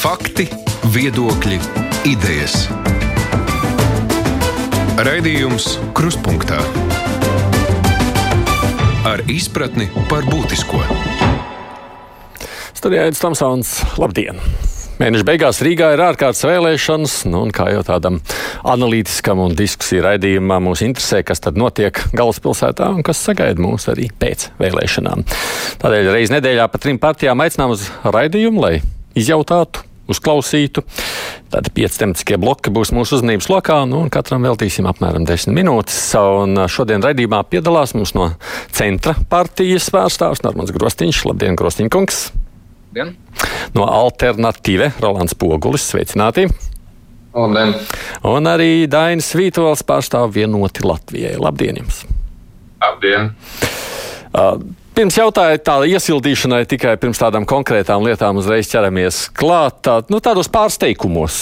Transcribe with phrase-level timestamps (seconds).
[0.00, 0.46] Fakti,
[0.94, 1.58] viedokļi,
[2.08, 2.54] idejas.
[4.96, 6.56] Raidījums Kruspunkta
[9.04, 10.80] ar izpratni par būtisko.
[12.72, 13.74] Studijā ir Tomsons.
[14.00, 14.40] Labdien!
[15.02, 18.22] Mēneša beigās Rīgā ir ārkārtas vēlēšanas, nu, un kā jau tādam
[18.64, 24.08] analītiskam un diskusiju raidījumam mūs interesē, kas tad notiek galvaspilsētā un kas sagaida mūs arī
[24.16, 25.28] pēc vēlēšanām.
[25.84, 28.74] Tādēļ reiz nedēļā pa trim partijām aicinām uz raidījumu, lai
[29.12, 30.84] izjautātu, uzklausītu.
[31.50, 35.98] Tad pieci tematiskie bloki būs mūsu uzmanības lokā, nu, un katram veltīsim apmēram desmit minūtes.
[36.18, 38.30] Un šodien raidījumā piedalās mums no
[38.74, 41.24] centra partijas pārstāvs Normans Grostiņš.
[41.30, 42.22] Labdien, Grostiņkungs!
[42.90, 43.14] Labdien!
[43.76, 45.86] No alternatīve Rolands Pogulis.
[45.92, 46.48] Sveicināti!
[47.34, 47.76] Labdien!
[48.26, 51.36] Un arī Dainis Vītols pārstāv vienoti Latvijai.
[51.38, 52.02] Labdien jums!
[52.80, 53.30] Labdien!
[54.30, 54.56] Uh,
[54.90, 59.78] Pirms jautāju tā iesildīšanai tikai pirms tādām konkrētām lietām uzreiz ķeramies klāt.
[59.86, 61.36] Tā, nu, tādos pārsteigumos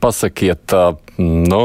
[0.00, 0.72] pasakiet,
[1.20, 1.60] nu,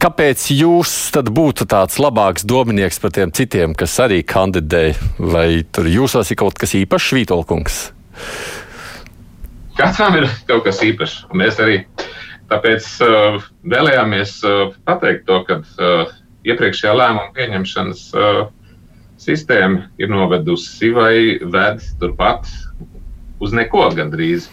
[0.00, 0.94] kāpēc jūs
[1.34, 6.58] būtu tāds labāks domnieks par tiem citiem, kas arī kandidē, vai tur jūsos ir kaut
[6.62, 7.82] kas īpašs, Vītolkungs?
[9.74, 11.24] Katram ir kaut kas īpašs.
[11.34, 11.80] Mēs arī
[12.52, 16.12] tāpēc uh, vēlējāmies uh, pateikt to, ka uh,
[16.46, 18.44] iepriekšējā lēmuma pieņemšanas uh,
[19.24, 22.48] sistēma ir novedusi vai ved turpat
[23.42, 24.48] uz neko gandrīz.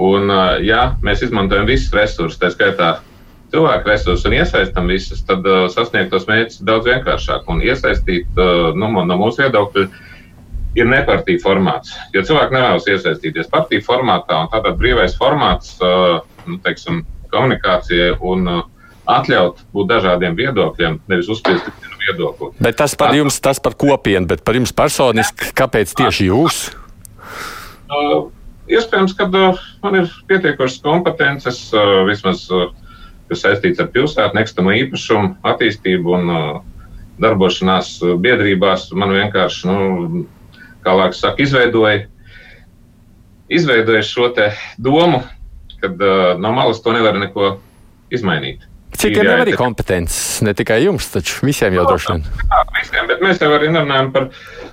[0.00, 0.30] Un,
[0.64, 2.94] ja mēs izmantojam visus resursus, tā skaitā
[3.52, 7.44] cilvēku resursus un iesaistām visus, tad uh, sasniegt tos mērķus daudz vienkāršāk.
[7.52, 9.86] Un iesaistīt uh, nu, no mūsu viedokļa
[10.80, 11.92] ir nepartīja formāts.
[12.16, 17.02] Jo cilvēki nevēlas iesaistīties partiju formātā, un tādā brīvais formāts, uh, nu, teiksim,
[17.32, 18.62] komunikācijai un uh,
[19.12, 21.68] atļaut būt dažādiem viedokļiem, nevis uzspiest
[22.06, 22.52] viedokli.
[22.62, 26.62] Bet tas par jums, tas par kopienu, bet par jums personiski, kāpēc tieši jūs?
[27.92, 28.30] Uh,
[28.72, 32.70] iespējams, ka uh, man ir pietiekošas kompetences, uh, vismaz, uh,
[33.30, 36.48] kas saistīts ar pilsētu, nekustamo īpašumu, attīstību un uh,
[37.22, 38.88] darbošanās biedrībās.
[38.96, 40.24] Man vienkārši, nu,
[40.82, 42.06] kā Lāks saka, izveidoja,
[43.52, 44.32] izveidoja šo
[44.80, 45.22] domu,
[45.82, 47.56] ka uh, no malas to nevar neko
[48.12, 48.71] izmainīt.
[48.92, 52.24] Citiem jau arī kompetences, ne tikai jums, taču visiem jau droši vien.
[52.50, 54.28] Jā, visiem, bet mēs jau arī runājam par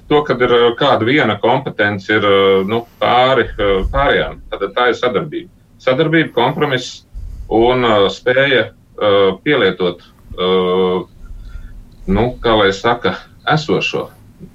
[0.10, 2.28] to, ka ir kāda viena kompetence ir
[2.68, 3.48] nu, pāri
[3.94, 4.42] pārējām.
[4.52, 5.52] Tad tā ir sadarbība.
[5.80, 7.06] Sadarbība, kompromiss
[7.56, 10.04] un spēja uh, pielietot,
[10.36, 11.08] uh,
[12.10, 13.16] nu, kā lai saka,
[13.50, 14.10] esošo.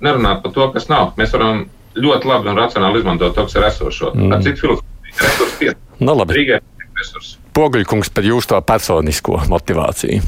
[0.04, 1.14] Nerunāt par to, kas nav.
[1.20, 1.64] Mēs varam
[1.96, 4.12] ļoti labi un racionāli izmantot to, kas ir esošo.
[4.14, 4.36] Mm.
[4.36, 5.82] Ar citu filozofiju, resursu pietiek.
[6.00, 6.38] Nu, labi.
[6.38, 6.60] Rīgai
[6.98, 7.38] resursi.
[7.54, 10.22] Poguļkungs par jūsu to personisko motivāciju.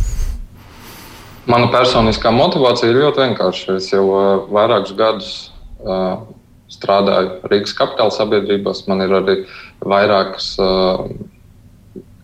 [1.46, 3.76] Mana personiskā motivācija ir ļoti vienkārša.
[3.78, 5.30] Es jau uh, vairākus gadus
[5.84, 6.24] uh,
[6.72, 8.84] strādāju Rīgas kapitāla sabiedrībās.
[8.90, 9.36] Man ir arī
[9.86, 11.04] vairākas uh,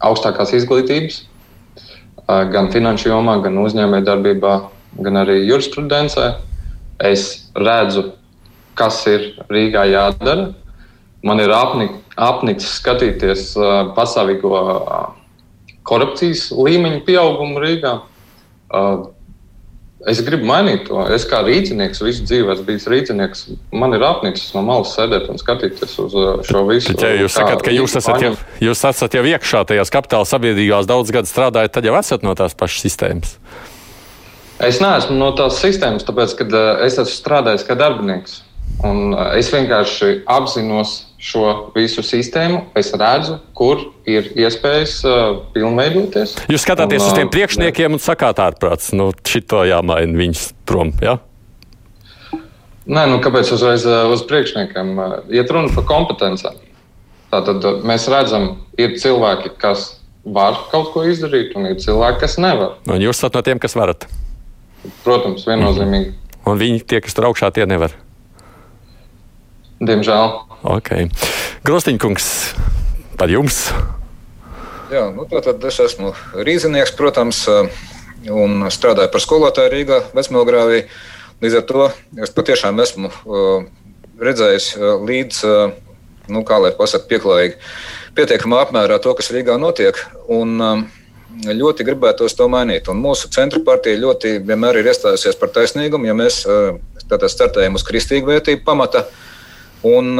[0.02, 4.56] augstākās izglītības, uh, gan finanšu jomā, gan uzņēmējdarbībā,
[5.06, 6.32] gan arī jurisprudencē.
[7.02, 8.08] Es redzu,
[8.78, 10.50] kas ir Rīgā jādara.
[11.22, 15.02] Man ir apnik, apnicis skatīties uh, pastāvīgo uh,
[15.86, 17.92] korupcijas līmeņu pieaugumu Rīgā.
[18.72, 19.04] Uh,
[20.10, 20.98] es gribu mainīt to.
[21.14, 23.44] Es kā rīznieks, visu dzīvi esmu bijis rīznieks.
[23.70, 26.16] Man ir apnicis no malas sēdēt un skatīties uz
[26.48, 26.96] šo visu.
[26.98, 28.32] Ja jūs sakat, ka jūs esat, jau,
[28.66, 32.58] jūs esat jau iekšā tajās kapitāla sabiedrībās daudz gadus strādājat, tad jau esat no tās
[32.58, 33.36] pašas sistēmas.
[34.62, 38.42] Es neesmu no tās sistēmas, tāpēc, ka es esmu strādājis kā darbinieks.
[38.86, 45.20] Un es vienkārši apzinos šo visu sistēmu, es redzu, kur ir iespējas uh,
[45.54, 46.34] pilnveidoties.
[46.50, 47.92] Jūs skatāties un, uz tiem priekšniekiem jā.
[47.94, 50.90] un sakāt, ārprāts, nu, šito jāmaina viņus prom.
[51.04, 51.20] Ja?
[52.82, 54.96] Nē, nu, kāpēc uzreiz uz priekšniekiem?
[55.30, 56.58] Iet runa par kompetencēm.
[57.32, 59.92] Tātad mēs redzam, ir cilvēki, kas
[60.26, 62.76] var kaut ko izdarīt, un ir cilvēki, kas nevar.
[62.90, 64.08] Un jūs esat no tiem, kas varat?
[65.06, 66.10] Protams, viennozīmīgi.
[66.10, 66.40] Mm.
[66.50, 67.94] Un viņi, tie, kas tur augšā, tie nevar.
[69.82, 70.28] Diemžēl.
[70.62, 71.08] Okay.
[71.66, 72.26] Grostiņkungs,
[73.18, 73.64] par jums.
[74.92, 77.40] Jā, nu, tad es esmu rīznieks, protams,
[78.30, 80.84] un strādāju par skolotāju Rīgā, Vecmēlgrāvī.
[81.42, 81.86] Līdz ar to
[82.22, 83.10] es patiešām esmu
[84.22, 84.68] redzējis
[85.02, 85.40] līdz,
[86.30, 87.58] nu, kā lai pasakā, pieklājīgi,
[88.14, 89.98] pietiekamā apmērā to, kas Rīgā notiek.
[90.30, 90.86] Un,
[91.42, 92.86] ļoti gribētos to mainīt.
[92.92, 96.42] Un mūsu centra partija ļoti vienmēr ir iestājusies par taisnīgumu, ja mēs
[97.08, 99.06] tātad startējam uz kristīgu vērtību pamata.
[99.88, 100.14] Un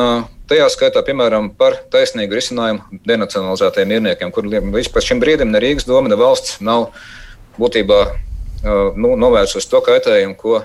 [0.50, 6.10] tajā skaitā, piemēram, par taisnīgu risinājumu denacionalizētajiem mierniekiem, kuriem līdz šim brīdim ne Rīgas doma,
[6.10, 6.90] ne valsts nav
[7.60, 8.02] būtībā
[8.96, 10.60] nu, novērsus to kaitējumu, ko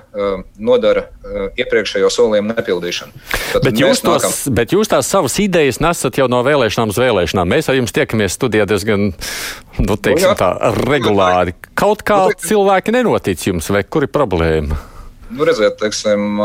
[0.62, 1.08] nodara
[1.58, 3.24] iepriekšējo solījumu nepildīšana.
[3.54, 4.58] Tad bet, jūs tos, nākam...
[4.60, 7.50] bet jūs tās savas idejas nesat jau no vēlēšanām uz vēlēšanām.
[7.56, 9.10] Mēs ar jums tiekamies studijā diezgan
[9.82, 10.52] nu, teiksim, tā,
[10.84, 11.58] regulāri.
[11.78, 14.78] Kaut kā nu, cilvēki nenotic jums, vai kur ir problēma?
[15.28, 16.40] Nu, redziet, teiksim,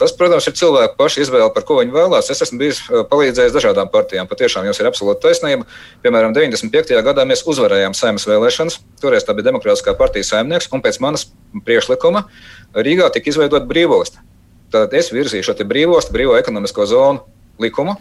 [0.00, 2.30] tas, protams, ir cilvēku pašu izvēle, par ko viņi vēlās.
[2.32, 2.78] Es esmu bijis
[3.10, 4.28] palīdzējis dažādām partijām.
[4.30, 5.66] Patiešām jums ir absolūta taisnība.
[6.04, 6.96] Piemēram, 95.
[7.04, 8.78] gadā mēs uzvarējām saimnes vēlēšanas.
[9.02, 11.26] Toreiz tā bija Demokrātiskā partija saimnieks, un pēc manas
[11.66, 12.24] priekšlikuma
[12.72, 14.24] Rīgā tika izveidota brīvosta.
[14.72, 17.26] Tad es virzīju šo brīvostu, brīvo ekonomisko zonu
[17.60, 17.98] likumu,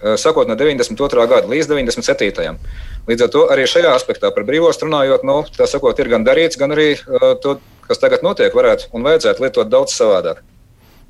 [0.00, 1.28] sākot no 92.
[1.28, 2.56] gada līdz 97.
[3.04, 6.56] Līdz ar to arī šajā aspektā par brīvostu runājot, nu, tā sakot, ir gan darīts,
[6.56, 7.58] gan arī uh, to
[7.88, 10.42] kas tagad notiek, varētu un vajadzētu lietot daudz savādāk.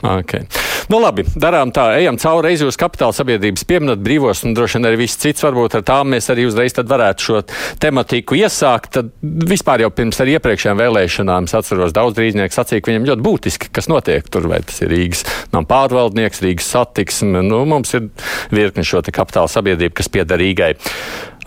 [0.04, 0.44] Okay.
[0.92, 4.88] Nu, labi, darām tā, ejam cauri reizi uz kapitāla sabiedrības pieminēt brīvos un droši vien
[4.90, 5.44] arī viss cits.
[5.46, 7.40] Varbūt ar tām mēs arī uzreiz varētu šo
[7.80, 8.98] tematiku iesākt.
[8.98, 9.12] Tad
[9.48, 13.70] vispār jau pirms arī iepriekšējām vēlēšanām es atceros daudz drīznieku sacīja, ka viņam ļoti būtiski,
[13.72, 15.24] kas notiek tur, vai tas ir Rīgas
[15.54, 17.40] nav pārvaldnieks, Rīgas satiksme.
[17.46, 18.10] Nu, mums ir
[18.52, 20.74] virkni šo kapitāla sabiedrību, kas pieder Rīgai.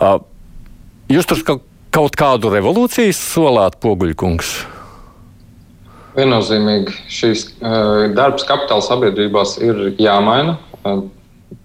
[0.02, 0.18] Uh,
[1.12, 1.44] jūs tur
[1.94, 4.56] kaut kādu revolūciju solāt, Poguļkungs?
[6.18, 10.56] Viennozīmīgi šīs uh, darbs kapitāla sabiedrībās ir jāmaina.
[10.82, 11.04] Uh,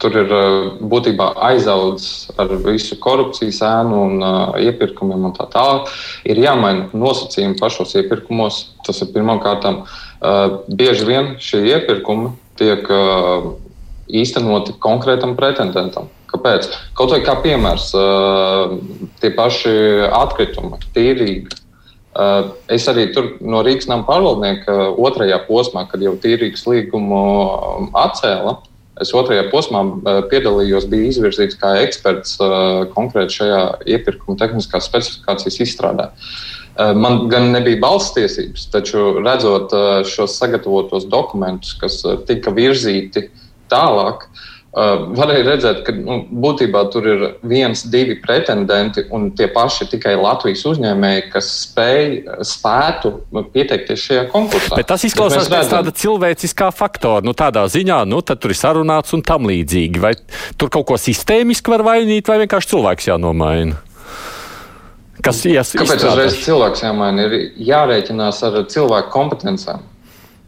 [0.01, 4.27] tur ir uh, būtībā aizaudzis ar visu korupcijas ēnu un
[4.61, 5.89] iepirkumiem un tā tālāk.
[6.29, 8.61] Ir jāmaina nosacījumi pašos iepirkumos.
[8.85, 9.65] Tas ir pirmkārt.
[10.71, 12.85] Bieži vien šie iepirkumi tiek
[14.07, 16.11] īstenoti konkrētam pretendentam.
[16.31, 16.69] Kāpēc?
[16.97, 17.89] Kaut vai kā piemērs,
[19.21, 19.73] tie paši
[20.21, 21.62] atkritumi, tīrīgi Uh,
[22.69, 28.59] es arī tur no Rīgas nama pārvaldnieka otrajā posmā, kad jau tīrīgas līgumu um, atcēla.
[29.01, 32.37] Es otrajā posmā uh, piedalījos, biju izvirzīts kā eksperts
[32.93, 33.61] konkrēti šajā
[33.95, 36.11] iepirkuma tehniskās specifikācijas izstrādē.
[36.73, 39.75] Man gan nebija balss tiesības, taču redzot
[40.09, 43.27] šos sagatavotos dokumentus, kas tika virzīti
[43.69, 49.45] tālāk, uh, Uh, varēja redzēt, ka nu, būtībā tur ir viens, divi pretendenti un tie
[49.53, 52.07] paši tikai Latvijas uzņēmēji, kas spēj,
[52.49, 53.11] spētu
[53.53, 54.79] pieteikties šajā konkursā.
[54.79, 57.21] Bet tas izklausās pēc tāda cilvēciskā faktora.
[57.21, 60.01] Nu, tādā ziņā, nu, tad tur ir sarunāts un tam līdzīgi.
[60.01, 60.15] Vai
[60.57, 63.77] tur kaut ko sistēmiski var vainīt, vai vienkārši cilvēks jānomaina?
[65.21, 67.27] Kas ies, Kāpēc uzreiz cilvēks jāmaina?
[67.29, 69.85] Ir jārēķinās ar cilvēku kompetencēm.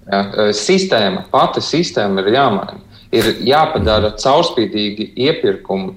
[0.10, 0.50] Ja?
[0.58, 2.82] Sistēma, pati sistēma ir jāmaina
[3.16, 5.94] ir jāpadara caurspīdīgi iepirkumi,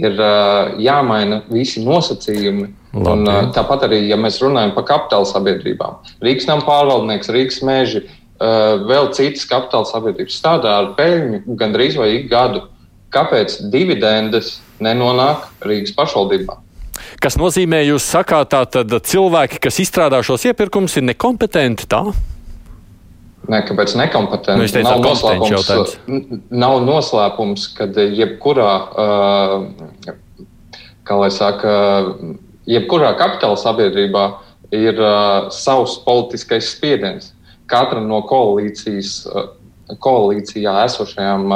[0.00, 2.70] ir uh, jāmaina visi nosacījumi.
[2.90, 3.10] Labi.
[3.12, 8.02] Un, uh, tāpat arī, ja mēs runājam par kapitāla sabiedrībām, Rīgas nama pārvaldnieks, Rīgas meži,
[8.06, 12.66] uh, vēl citas kapitāla sabiedrības strādā ar peļņu gandrīz vai ik gadu.
[13.10, 16.58] Kāpēc dividendes nenonāk Rīgas pašvaldībā?
[17.20, 21.88] Kas nozīmē, jūs sakāt, ka cilvēki, kas izstrādā šos iepirkumus, ir nekompetenti?
[21.90, 22.04] Tā?
[23.48, 24.82] Ne, kāpēc nekompetenti?
[24.82, 25.94] Nu, nav, noslēpums,
[26.52, 28.72] nav noslēpums, ka jebkurā,
[31.08, 31.72] kā lai saka,
[32.68, 34.26] jebkurā kapitāla sabiedrībā
[34.76, 35.00] ir
[35.56, 37.32] savs politiskais spiediens.
[37.70, 39.24] Katra no koalīcijas,
[40.04, 41.48] koalīcijā esošajām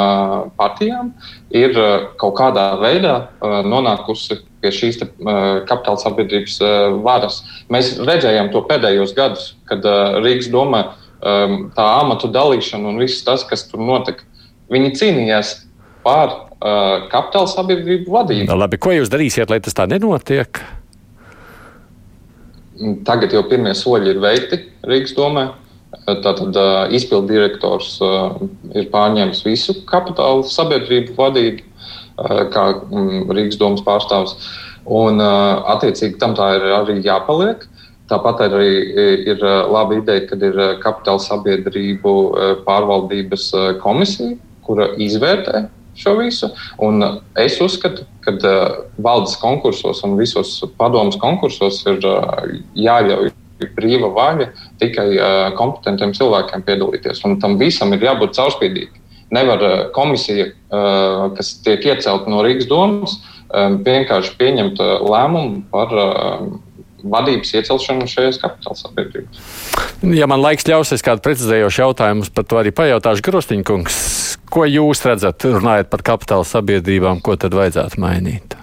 [0.56, 1.12] partijām
[1.54, 1.76] ir
[2.18, 7.42] kaut kādā veidā nonākusi pie šīs te, uh, kapitāla sabiedrības uh, varas.
[7.72, 10.86] Mēs redzējām to pēdējos gadus, kad uh, Rīgas domā
[11.24, 14.26] um, tā amatu dalīšana un viss tas, kas tur notika.
[14.72, 15.56] Viņi cīnījās
[16.04, 18.48] par uh, kapitāla sabiedrību vadību.
[18.50, 20.60] No, labi, ko jūs darīsiet, lai tas tā nenotiek?
[23.06, 25.48] Tagad jau pirmie soļi ir veikti Rīgas domē.
[26.04, 28.34] Tātad uh, izpildu direktors uh,
[28.74, 34.34] ir pārņēmis visu kapitāla sabiedrību vadību, uh, kā um, Rīgas domas pārstāvs.
[34.84, 37.62] Un, uh, attiecīgi, tam tā ir arī jāpaliek.
[38.10, 42.12] Tāpat arī e, ir e, laba ideja, kad ir e, kapitāla sabiedrību
[42.66, 43.46] pārvaldības
[43.80, 45.64] komisija, kura izvērtē
[45.96, 46.50] šo visu.
[46.84, 47.00] Un
[47.40, 48.34] es uzskatu, ka
[49.00, 52.04] valdes konkursos un visos padomus konkursos ir
[52.76, 53.32] jāļauj
[53.78, 54.50] brīva vaļa
[54.82, 55.08] tikai
[55.56, 57.22] kompetentiem cilvēkiem piedalīties.
[57.24, 59.00] Un tam visam ir jābūt caurspīdīgam.
[59.32, 59.62] Nevar
[59.94, 60.50] komisija,
[61.38, 63.16] kas tiek iecelta no Rīgas domas,
[63.86, 65.94] vienkārši pieņemt lēmumu par
[67.04, 69.42] vadības iecelšanu šajās kapitāla sabiedrībās.
[70.14, 73.98] Ja man laiks ļaus, es kādu precizējošu jautājumu par to arī pajautāšu Grostiņkungs.
[74.54, 78.56] Ko jūs redzat, runājot par kapitāla sabiedrībām, ko tad vajadzētu mainīt?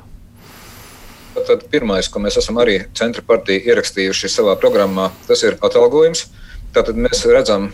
[1.41, 6.27] Tad pirmais, ko mēs esam arī centra partija ierakstījuši savā programmā, tas ir atalgojums.
[6.75, 7.71] Tātad mēs redzam,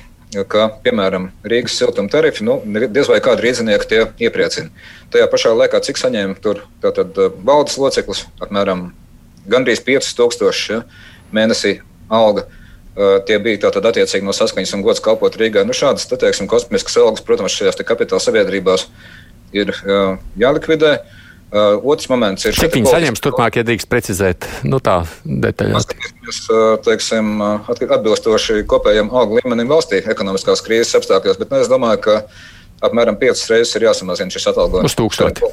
[0.50, 4.71] ka, piemēram, Rīgas siltuma tarifi, nu, diez vai kādu rīznieku tie iepriecina.
[5.13, 8.89] Tajā pašā laikā, cik saņēma tur tātad, valdes loceklis, apmēram
[9.51, 10.82] gandrīz 5000 ja,
[11.36, 11.77] mēnesī
[12.10, 12.48] alga.
[13.27, 15.62] Tie bija tātad attiecīgi no saskaņas un gods kalpot Rīgā.
[15.68, 18.88] Nu, šādas, te, teiksim, kosmiskas algas, protams, šajās kapitāla sabiedrībās
[19.54, 19.70] ir
[20.42, 20.98] jālikvidē.
[21.48, 22.56] Uh, otrs moments ir.
[22.58, 25.86] Cik viņi saņems turpmāk, ja drīkst precizēt, nu tā detaļās?
[26.27, 26.39] Mēs,
[26.84, 27.39] teiksim,
[27.72, 32.18] atbilstoši kopējiem algu līmenim valstī ekonomiskās krīzes apstākļos, bet nu, es domāju, ka
[32.84, 34.92] apmēram piecas reizes ir jāsamazina šis atalgojums.
[34.92, 35.48] Uz tūkstoti.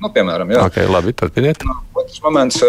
[0.00, 0.64] Nu, piemēram, jā.
[0.70, 1.60] Okay, labi, turpiniet.
[1.92, 2.64] Otrs moments,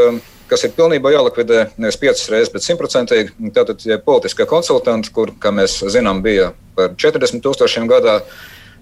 [0.50, 3.34] kas ir pilnībā jālikvidē, nevis piecas reizes, bet simtprocentīgi.
[3.56, 8.22] Tātad, ja politiskie konsultanti, kur, kā mēs zinām, bija par 40 tūkstošiem gadā,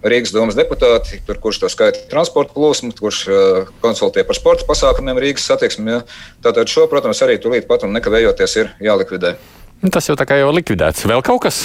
[0.06, 5.18] Rīgas domas deputāti, tur, kurš to skaita transporta plūsmu, kurš uh, konsultē par sporta pasākumiem
[5.24, 5.96] Rīgas satiksmē.
[5.96, 6.04] Ja.
[6.46, 9.34] Tātad šo, protams, arī tūlīt pat un nekavējoties ir jālikvidē.
[9.82, 11.08] Nu, tas jau tā kā jau likvidēts.
[11.10, 11.64] Vēl kaut kas?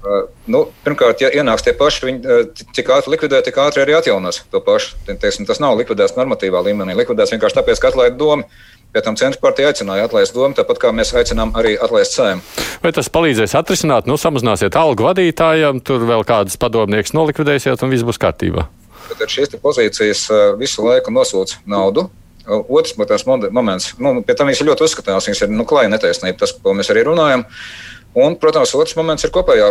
[0.00, 3.96] Uh, nu, pirmkārt, ja ienāks tie paši, viņi, uh, cik ātri likvidē, tik ātri arī
[3.96, 5.00] atjaunos to pašu.
[5.08, 6.98] Teiksim, tas nav likvidēts normatīvā līmenī.
[7.00, 8.48] Likvidēts vienkārši tāpēc, ka atlaid doma.
[8.90, 12.42] Pēc tam centra partija aicināja atlaist domu, tāpat kā mēs aicinām arī atlaist sēmu.
[12.82, 18.06] Vai tas palīdzēs atrisināt, nu, samazināsiet algu vadītājiem, tur vēl kādas padomnieks nolikvidēsiet un viss
[18.06, 18.66] būs kārtībā?
[19.10, 20.24] Tad šīs pozīcijas
[20.58, 22.08] visu laiku nosūc naudu.
[22.50, 22.96] Otrs
[23.28, 26.72] moments, nu, pie tam viņš ir ļoti uzskatāms, viņš ir nu, klāja netaisnība, tas, ko
[26.74, 27.44] mēs arī runājam.
[27.44, 29.68] Uh, Un, protams, otrs moments ir kopējā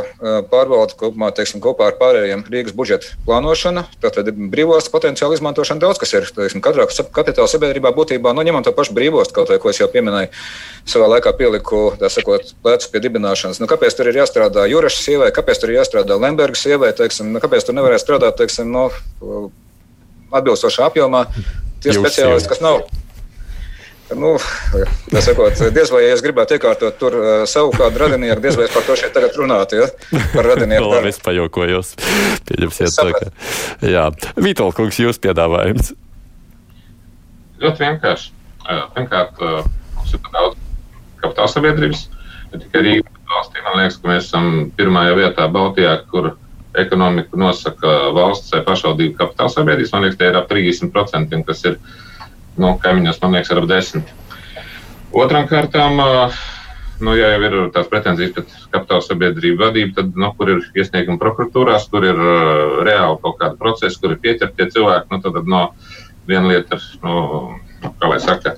[0.47, 3.83] pārvalde kopumā, teiksim, kopā ar pārējiem Rīgas budžeta plānošana.
[3.99, 8.71] Tātad brīvos potenciāla izmantošana daudz, kas ir teiksim, katrā kapitāla sabiedrībā būtībā, nu, ņemot to
[8.77, 10.31] pašu brīvos, kaut ko es jau pieminēju,
[10.87, 13.59] savā laikā pieliku, tā sakot, plecu pie dibināšanas.
[13.59, 17.43] Nu, kāpēc tur ir jāstrādā Jurašas sievai, kāpēc tur ir jāstrādā Lembergas sievai, teiksim, nu,
[17.43, 18.87] kāpēc tur nevarēja strādāt, teiksim, no
[20.31, 21.25] atbilstošā apjomā
[21.83, 22.85] tie speciālisti, kas nav
[24.17, 24.31] Nu,
[25.11, 28.73] tā sakot, diez vai es gribētu iekārtot tur uh, savu kādu radinieku, diez vai es
[28.73, 29.83] par to šeit tagad runātu.
[29.83, 29.89] Ja?
[30.33, 30.87] Par radinieku.
[30.95, 31.93] labi, es pajokojos.
[32.49, 33.29] Pieņemsiet to, ka.
[33.85, 34.07] Jā.
[34.41, 35.93] Vītola kungs, jūs piedāvājums.
[37.61, 38.33] Ļoti vienkārši.
[38.95, 39.39] Pirmkārt,
[39.97, 40.57] mums ir daudz
[41.21, 42.03] kapitāla sabiedrības,
[42.53, 43.63] ne tikai Rīgas valstī.
[43.65, 46.33] Man liekas, ka mēs esam pirmajā vietā Baltijā, kur
[46.79, 49.93] ekonomiku nosaka valsts vai pašvaldību kapitāla sabiedrības.
[49.93, 51.79] Man liekas, tie ir ap 30%, kas ir
[52.59, 54.11] nu, kaimiņos, man liekas, ar 10.
[55.19, 56.01] Otram kārtām,
[57.03, 61.21] nu, ja jau ir tās pretenzijas pret kapitāla sabiedrību vadību, tad, nu, kur ir iesniegumi
[61.21, 65.63] prokuratūrās, kur ir uh, reāli kaut kāda procesa, kur ir pieķertie cilvēki, nu, tad no
[66.29, 67.15] viena lieta ir, nu,
[67.87, 68.53] kā lai saka,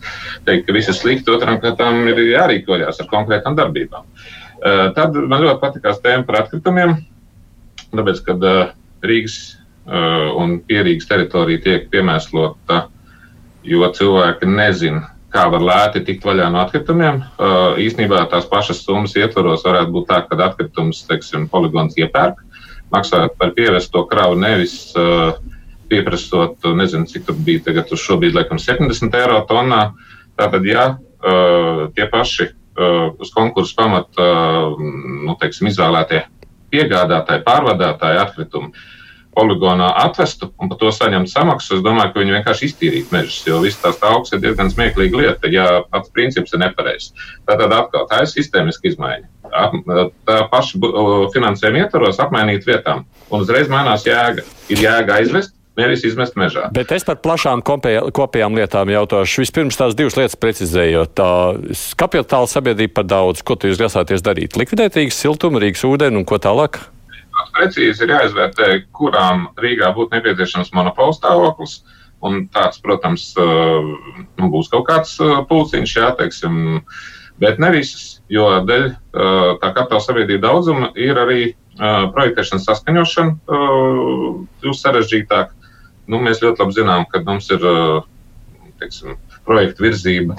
[0.48, 4.08] teikt, ka viss ir slikti, otram kārtām ir jārīkojas ar konkrētām darbībām.
[4.62, 6.98] Uh, tad man ļoti patikās tēma par atkritumiem,
[7.93, 8.63] tāpēc, kad uh,
[9.05, 9.39] Rīgas
[9.91, 13.00] un Pierīgas teritorija tiek piemēslota uh,
[13.68, 17.22] jo cilvēki nezina, kā var lēti tikt vaļā no atkritumiem.
[17.38, 22.41] Uh, īsnībā tās pašas summas ietvaros varētu būt tā, ka atkritumus, teiksim, poligons iepērk,
[22.91, 25.38] maksājot par pievesto kravu nevis uh,
[25.91, 29.91] pieprasot, nezinu, cik tur bija tagad uz šobrīd, laikam, 70 eiro tonā.
[30.39, 32.51] Tātad, ja uh, tie paši
[33.22, 34.25] uz konkursu pamata,
[34.80, 36.22] nu, teiksim, izvēlētie
[36.72, 38.72] piegādātāji, pārvadātāji atkritumu
[39.36, 43.62] poligonā atvestu un par to saņemt samaksu, es domāju, ka viņi vienkārši iztīrītu mežus, jo
[43.64, 47.14] viss tās augs ir diezgan smieklīga lieta, ja pats princips ir nepareizs.
[47.48, 49.26] Tātad atkal tā ir sistēmiska izmaiņa.
[50.28, 50.92] Tā paša
[51.34, 54.46] finansējuma ietvaros apmainīt vietām, un uzreiz mainās jēga.
[54.72, 56.68] Ir jēga aizvest, nevis izmest mežā.
[56.76, 59.44] Bet es par plašām kopējām lietām jautāšu.
[59.46, 61.16] Vispirms tās divas lietas precizējot.
[61.18, 61.30] Tā
[62.00, 63.44] kapitāla sabiedrība par daudz.
[63.48, 64.60] Ko jūs grasāties darīt?
[64.60, 66.84] Likvidēt Rīgas siltumu, Rīgas ūdeni un ko tālāk?
[67.56, 71.82] Precīzi ir jāizvērtē, kurām Rīgā būtu nepieciešams monopola stāvoklis.
[72.22, 75.16] Un tāds, protams, nu, būs kaut kāds
[75.50, 76.84] pulciņš, jā, teiksim,
[77.42, 78.86] bet ne visas, jo dēļ
[79.58, 81.40] tā kapitāla sabiedrība daudzuma ir arī
[81.82, 83.58] projektēšanas saskaņošana
[84.62, 85.58] kļūst sarežģītāk.
[86.14, 87.66] Nu, mēs ļoti labi zinām, ka mums ir
[88.82, 89.18] teiksim,
[89.48, 90.38] projekta virzība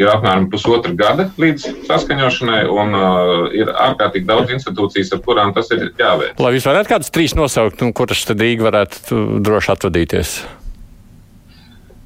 [0.00, 5.70] ir apmēram pusotra gada līdz saskaņošanai, un uh, ir ārkārtīgi daudz institūcijas, ar kurām tas
[5.74, 6.40] ir jāveic.
[6.40, 10.34] Lai jūs varētu kādus trīs nosaukt, un kuras tad Rīga varētu droši atvadīties?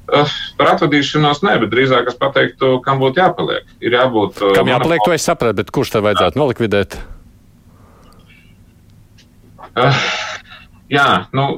[0.07, 3.67] Uh, par atvadīšanos nē, bet drīzāk es pateiktu, kam būtu jāpaliek.
[3.83, 4.39] Ir jābūt.
[4.39, 6.99] Uh, kam jāpaliek, to es sapratu, bet kurš tad vajadzētu nolikvidēt?
[9.77, 10.03] Uh,
[10.89, 11.49] jā, nu,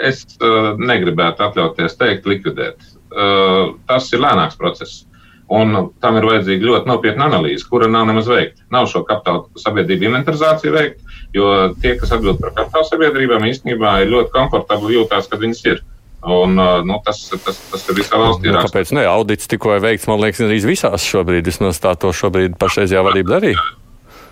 [0.00, 2.84] es uh, negribētu atļauties teikt, likvidēt.
[3.10, 5.06] Uh, tas ir lēnāks process.
[5.50, 8.62] Un tam ir vajadzīga ļoti nopietna analīze, kura nav nemaz veikta.
[8.70, 11.48] Nav šo kapitāla sabiedrību inventarizāciju veikta, jo
[11.82, 15.82] tie, kas atbild par kapitāla sabiedrībām, īstenībā ir ļoti komfortabli jūtās, kad viņas ir.
[16.20, 16.54] Un,
[16.86, 18.52] nu, tas, tas, tas ir visā valstī.
[18.52, 19.06] Nu, kāpēc ne?
[19.10, 21.48] Audits tikko ir veikts, man liekas, arī visās šobrīd.
[21.48, 23.66] Vismaz tā to šobrīd pašreizajā vadība darīja.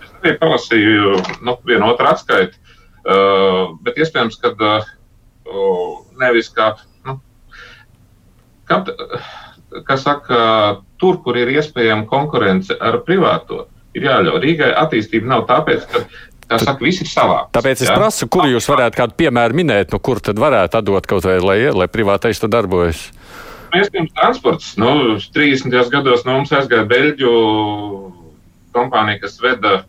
[0.04, 1.16] Es arī palasīju
[1.48, 2.60] nu, vienu otru atskaiti,
[3.08, 6.74] uh, bet iespējams, ka uh, nevis kā.
[7.08, 7.18] Nu,
[8.68, 8.84] kā
[9.88, 10.38] kas saka,
[11.00, 14.40] tur, kur ir iespējama konkurence ar privāto, ir jāļauj.
[14.44, 16.04] Rīgai attīstība nav tāpēc, ka
[16.48, 17.42] tā saka, viss ir savā.
[17.54, 17.96] Tāpēc es jā?
[17.98, 21.58] prasu, kur jūs varētu kādu piemēru minēt, nu, kur tad varētu atdot kaut vai, lai,
[21.74, 23.08] lai privātais tur darbojas.
[23.76, 24.72] Iespējams, transports.
[24.80, 25.76] Nu, 30.
[25.92, 27.32] gados no mums aizgāja Beļģu
[28.72, 29.82] kompānija, kas veda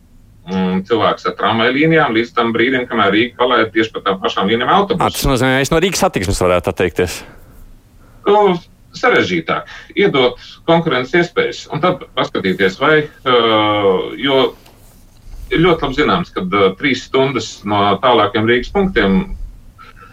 [0.50, 4.50] mm, cilvēks ar tramvaju līnijām līdz tam brīdim, kamēr Rīga palaida tieši pa tām pašām
[4.50, 5.16] līnijām autobusu.
[5.16, 7.22] Tas nozīmē, ka es no Rīgas satiksmes varētu atteikties.
[8.28, 8.42] Nu,
[8.98, 9.68] sarežģītāk,
[9.98, 14.40] iedot konkurences iespējas un tad paskatīties, vai, uh, jo
[15.50, 19.22] ir ļoti labi zināms, ka uh, trīs stundas no tālākiem Rīgas punktiem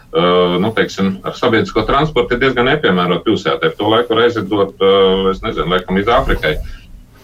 [0.07, 3.73] Uh, nu, teiksim, ar sabiedrisko transportu ir diezgan nepiemērota pilsētā.
[3.75, 6.53] To laiku var aizvedot, uh, es nezinu, laikam līdz Āfrikai.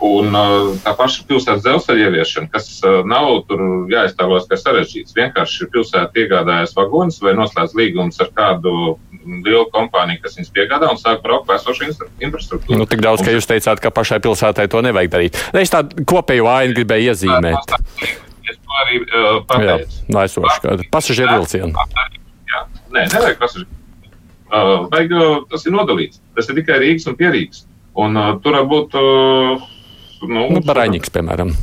[0.04, 5.16] Un uh, tā paša pilsētas dzelzceļa ieviešana, kas uh, nav tur jāiztēlos, ka sarežģīts.
[5.16, 11.00] Vienkārši pilsēta iegādājas vagonus vai noslēdz līgumus ar kādu lielu kompāniju, kas viņus piegādā un
[11.00, 11.88] sāk braukt pa esošu
[12.20, 12.82] infrastruktūru.
[12.82, 15.40] Nu, tik daudz, ka jūs teicāt, ka pašai pilsētai to nevajag darīt.
[15.56, 17.76] Es tādu kopēju ainu gribēju iezīmēt.
[18.44, 20.04] Es to arī uh, pateicu.
[20.04, 21.88] Jā, aizsošu pasažieru vilcienu.
[22.52, 23.72] Jā, nē, nevajag pasažieru.
[24.52, 26.20] Uh, vajag, uh, tas ir nodalīts.
[26.36, 27.64] Tas ir tikai Rīgas un Pierīgas.
[28.04, 29.00] Un uh, tur varbūt.
[29.00, 29.70] Uh,
[30.30, 31.54] nu, nu, Baraņģis, piemēram.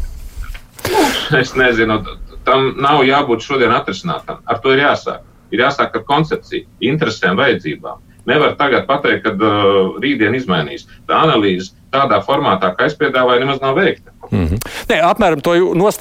[1.38, 2.00] Es nezinu,
[2.46, 4.40] tam nav jābūt šodien atrisinātam.
[4.44, 5.26] Ar to ir jāsāk.
[5.50, 8.00] Ir jāsāk ar koncepciju, interesēm, vajadzībām.
[8.28, 10.86] Nevar tagad pateikt, ka uh, rītdien izmainīs.
[11.08, 14.12] Tā analīze tādā formātā, kā es piedāvāju, nemaz nav veikta.
[14.30, 14.58] Mm -hmm.
[14.88, 15.54] Nē, apmēram to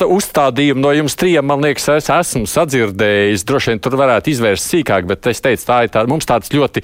[0.05, 3.45] uzstādījumu no jums trijiem, man liekas, es esmu sadzirdējis.
[3.45, 6.83] Droši vien tur varētu izvērst sīkāk, bet es teicu, tā ir tā, mums tāds ļoti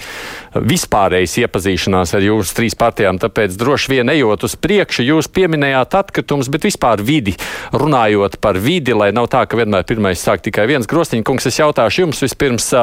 [0.56, 3.20] vispārējs iepazīšanās ar jūsu trīs partijām.
[3.20, 7.36] Tāpēc droši vien ejot uz priekšu, jūs pieminējāt atkritumus, bet vispār vidi,
[7.72, 11.46] runājot par vidi, lai nav tā, ka vienmēr pirmais sāk tikai viens grostiņkungs.
[11.46, 12.74] Es jautāšu jums vispirms,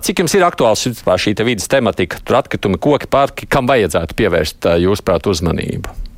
[0.00, 0.86] cik jums ir aktuāls
[1.20, 6.09] šī vidas tematika, tur atkritumi, koki, parki, kam vajadzētu pievērst jūsuprāt uzmanību?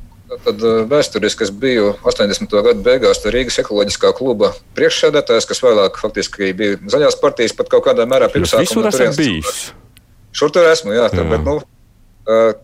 [0.43, 2.53] Tad vēsturiski es biju 80.
[2.65, 8.07] gada beigās Rīgas ekoloģiskā kluba priekšsēdētājs, kas vēlāk faktiski bija zaļās partijas, pat kaut kādā
[8.09, 8.65] mērā pirmsākumā.
[8.65, 9.63] Visur esat bijis?
[10.33, 11.09] Šur tur esmu, jā.
[11.13, 11.25] jā.
[11.29, 11.59] Bet, nu,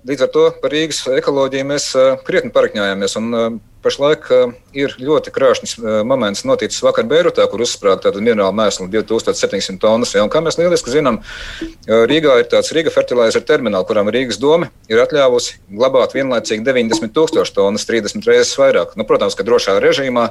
[0.10, 1.92] līdz ar to par Rīgas ekoloģiju mēs
[2.28, 3.18] krietni parakņājāmies.
[3.22, 8.90] Un, Pašlaik uh, ir ļoti krāšņs uh, moments noticis vakar Beirutā, kur uzsprāgta minerāla mēsla
[8.92, 10.12] 2700 tonnas.
[10.18, 14.68] Ja, kā mēs lieliski zinām, uh, Rīgā ir tāds Riga fertilizera termināls, kuram Rīgas doma
[14.92, 18.98] ir atļāvusi glabāt vienlaicīgi 90 tūkstošu tonnas, 30 reizes vairāk.
[19.00, 20.28] Nu, protams, ka drošā režīmā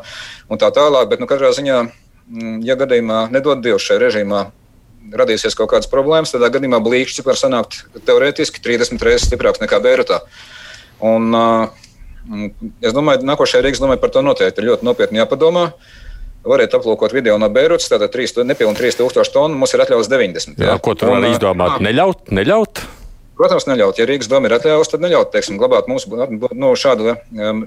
[0.53, 1.81] un tā tālāk, bet nu, katrā ziņā,
[2.29, 4.45] mm, ja gadījumā nedod Dievs šajā režīmā,
[5.09, 10.21] radīsies kaut kādas problēmas, tad gadījumā blīkšķis var sanākt teorētiski 30 reizes stiprāks nekā Beirutā.
[11.01, 11.88] Un, uh,
[12.85, 15.71] Es domāju, ka nākošajā Rīgas domē par to noteikti ir ļoti nopietni jāpadomā.
[16.49, 20.61] Variet aplūkot video no Beirutas, tātad nepilnīgi 3000 tonu, mums ir atļauts 90.
[20.61, 21.81] Jā, jā ko tur var izdomāt?
[21.85, 22.85] Neļaut, neļaut?
[23.39, 23.99] Protams, neļaut.
[24.01, 27.15] Ja Rīgas doma ir atļauts, tad neļaut teiksim, glabāt mums nu, šādu,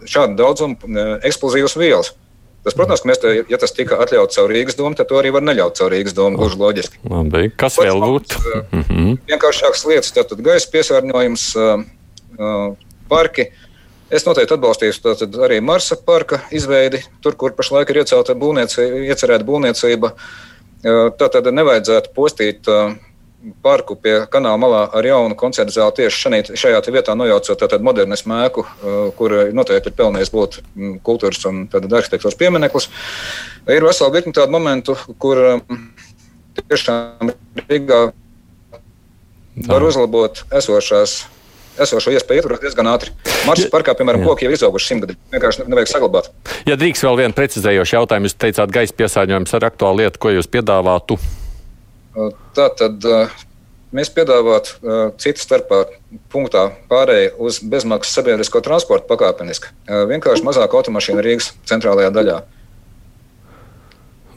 [0.09, 0.97] šādu daudzumu
[1.27, 2.13] eksplozīvas vielas.
[2.61, 5.31] Tas, protams, ka mēs, te, ja tas tika atļauts caur Rīgas domu, tad to arī
[5.33, 6.37] var neļaut caur Rīgas domu.
[6.37, 6.99] Gluži loģiski.
[7.09, 7.47] Labi.
[7.55, 8.41] Kas Pats vēl būtu?
[8.61, 9.15] Mm -hmm.
[9.31, 10.13] Vienkāršākas lietas,
[10.45, 11.45] gaisa piesārņojums,
[13.09, 13.49] parki.
[14.11, 15.13] Es noteikti atbalstīšu
[15.45, 20.11] arī Marsa parka izveidi, tur, kur pašlaik ir iecelta būvniecība, iecerēta būvniecība.
[21.15, 22.67] Tā tad nevajadzētu postīt
[23.63, 28.65] parku pie kanāla malā ar jaunu koncertu zāli tieši šajā vietā, nojaucot tādu modernismu ēku,
[29.17, 30.59] kur noteikti ir pelnījis būt
[31.07, 32.89] kultūras un arhitektūras piemineklis.
[33.71, 35.61] Ir vesela virkni tādu momentu, kur
[36.67, 37.31] tiešām
[37.63, 38.01] Rīgā
[39.67, 41.21] var uzlabot esošās
[41.83, 43.13] esošo iespēju ieturēt diezgan ātri.
[43.47, 45.17] Marsa parkā, piemēram, koki jau izauguši simtgadi.
[45.33, 46.31] Vienkārši nevajag saglabāt.
[46.69, 50.49] Ja drīkst vēl vienu precizējošu jautājumu, jūs teicāt, gaisa piesārņojums ir aktuāla lieta, ko jūs
[50.51, 51.17] piedāvātu.
[52.57, 53.05] Tā tad
[53.95, 55.83] mēs piedāvātu citu starpā
[56.31, 59.71] punktā pārēju uz bezmaksas sabiedrisko transportu pakāpeniski.
[59.87, 62.37] Vienkārši mazāk automašīnu Rīgas centrālajā daļā.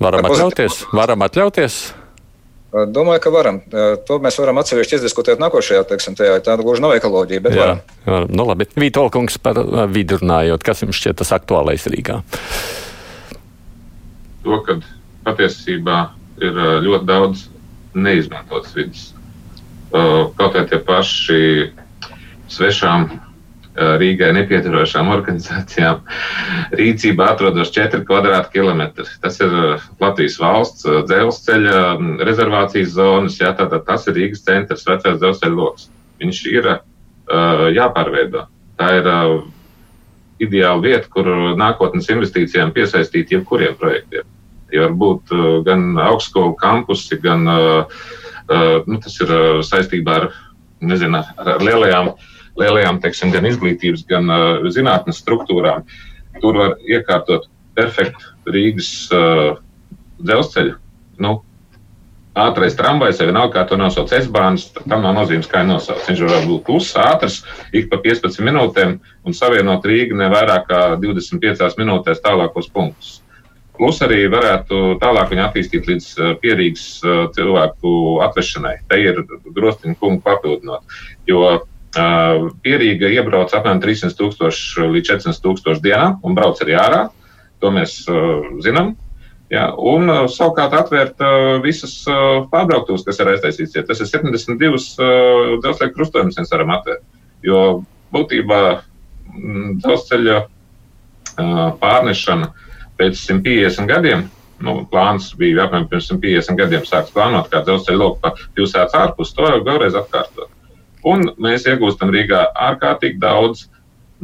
[0.02, 0.80] Varam atļauties?
[0.94, 1.82] Varam atļauties?
[2.74, 3.60] Domāju, ka varam.
[4.08, 6.40] To mēs varam atsevišķi izdiskutēt nākošajā, teiksim, tajā.
[6.42, 7.82] Tā gluži nav ekoloģija, bet jā, varam.
[8.02, 8.66] Jā, nu labi.
[8.74, 9.60] Vītolkungs par
[9.94, 12.18] vidu runājot, kas jums šķiet tas aktuālais Rīgā?
[14.42, 14.80] To, ka
[15.28, 16.00] patiesībā
[16.42, 16.58] ir
[16.88, 17.46] ļoti daudz
[17.94, 19.04] neizmantotas vidas.
[19.94, 21.42] Kaut arī tie paši
[22.50, 23.06] svešām
[23.74, 26.04] Rīgai nepieturošām organizācijām
[26.78, 29.06] rīcībā atrodas 4 km2.
[29.22, 29.54] Tas ir
[29.98, 31.80] Latvijas valsts dzelzceļa
[32.22, 35.88] rezervācijas zonas, jā, tātad tas ir Rīgas centrs, vecais dzelzceļa lokus.
[36.22, 38.44] Viņš ir uh, jāpārveido.
[38.78, 39.40] Tā ir uh,
[40.42, 41.26] ideāla vieta, kur
[41.58, 44.28] nākotnes investīcijām piesaistīt jebkuriem projektiem.
[44.74, 47.90] Ja var būt uh, gan augstskolu kampusi, gan uh,
[48.46, 50.28] uh, nu, tas ir uh, saistībā ar,
[50.78, 55.86] nezinu, ar, ar lielajām uh, lielajām teiksim, gan izglītības, gan uh, zinātnes struktūrām.
[56.42, 59.58] tur var iekārtot perfektu Rīgas uh,
[60.22, 60.76] dzelzceļu.
[61.22, 61.36] Nu,
[62.34, 66.08] ātrais tramvajs, vai vienalga, kā to nosauc S-bāns, tam nav nozīmes, kā ir nosaukts.
[66.10, 70.80] Viņš var būt kluss, ātrs, ik pa 15 minūtēm un savienot Rīgu ne vairāk kā
[71.02, 73.20] 25 minūtēs tālākos punktus.
[73.74, 76.10] Plus arī varētu tālāk viņu attīstīt līdz
[76.42, 76.84] pierīgas
[77.34, 78.76] cilvēku atvešanai.
[78.90, 80.84] Te ir druskuļi kungu papildinot.
[81.26, 81.64] Jo
[82.64, 87.02] pierīga iebrauc apmēram 300 tūkstoši līdz 400 tūkstoši dienā un brauc arī ārā.
[87.62, 88.94] To mēs uh, zinām.
[89.52, 93.76] Ja, un uh, savukārt atvērt uh, visas uh, pārbrauktuves, kas ir aiztaisīts.
[93.76, 97.04] Ja, tas ir 72 uh, dzelzceļa krustojumus, mēs varam atvērt.
[97.44, 97.60] Jo
[98.14, 102.64] būtībā mm, dzelzceļa uh, pārnešana uh,
[102.98, 104.26] pēc 150 gadiem.
[104.64, 109.34] Nu, plāns bija apmēram pirms 150 gadiem sākts plānot, kā dzelzceļa loku pa pilsētas ārpus,
[109.34, 110.53] to jau vēlreiz atkārtot.
[111.04, 113.66] Un mēs iegūstam Rīgā ārkārtīgi daudz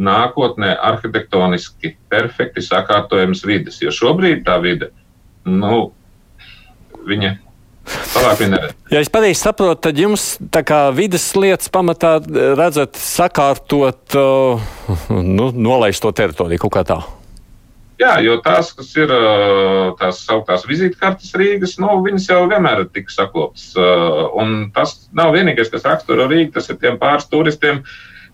[0.00, 4.90] nākotnē arhitektoniski perfekti sakārtojamas vidas, jo šobrīd tā vide,
[5.44, 5.90] nu,
[7.08, 7.36] viņa
[8.92, 12.18] Ja es pareizi saprotu, tad jums tā kā vidas lietas pamatā
[12.58, 14.16] redzat sakārtot,
[15.38, 17.00] nu, nolaist to teritoriju kaut kā tā.
[18.00, 19.10] Jā, jo tās, kas ir
[20.00, 23.74] tās sauktās vizītkartes Rīgas, nu, viņas jau vienmēr ir tik sakloptas.
[24.40, 27.82] Un tas nav vienīgais, kas raksturo Rīgu, tas ir tiem pāris turistiem,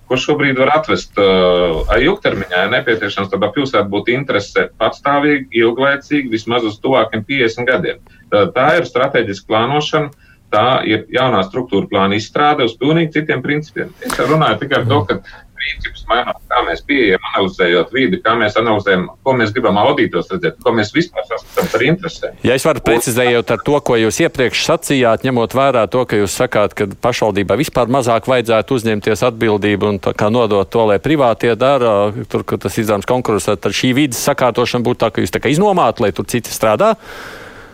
[0.07, 2.61] ko šobrīd var atvest arī ilgtermiņā.
[2.62, 7.98] Ja nepieciešams, tad pilsēta būtu interese patstāvīgi, ilglaicīgi, vismaz uz tuvākiem 50 gadiem.
[8.31, 10.14] Tā ir strateģiska plānošana.
[10.46, 13.90] Tā ir jaunā struktūra plāna izstrāde uz pilnīgi citiem principiem.
[14.07, 15.16] Es runāju tikai par to, ka
[15.59, 20.59] principus mainām, kā mēs pieejam, analizējot vidi, kā mēs analizējam, ko mēs gribam auditos redzēt,
[20.62, 22.38] ko mēs vispār saskatām par interesēm.
[22.47, 26.37] Ja es varu precizējot ar to, ko jūs iepriekš sacījāt, ņemot vērā to, ka jūs
[26.42, 30.01] sakāt, ka pašvaldībai vispār mazāk vajadzētu uzņemties atbildību un
[30.37, 35.03] nodot to, lai privātie dara, tur, kur tas izdevums konkursē, tad šī vidas sakārtošana būtu
[35.05, 36.95] tā, ka jūs tā kā iznomātu, lai tur citi strādā?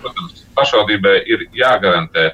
[0.02, 2.32] Protams, pašvaldībai ir jāgarantē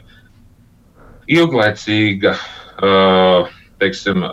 [1.29, 2.35] ilglaicīga,
[2.81, 3.51] uh,
[3.83, 4.25] teiksim,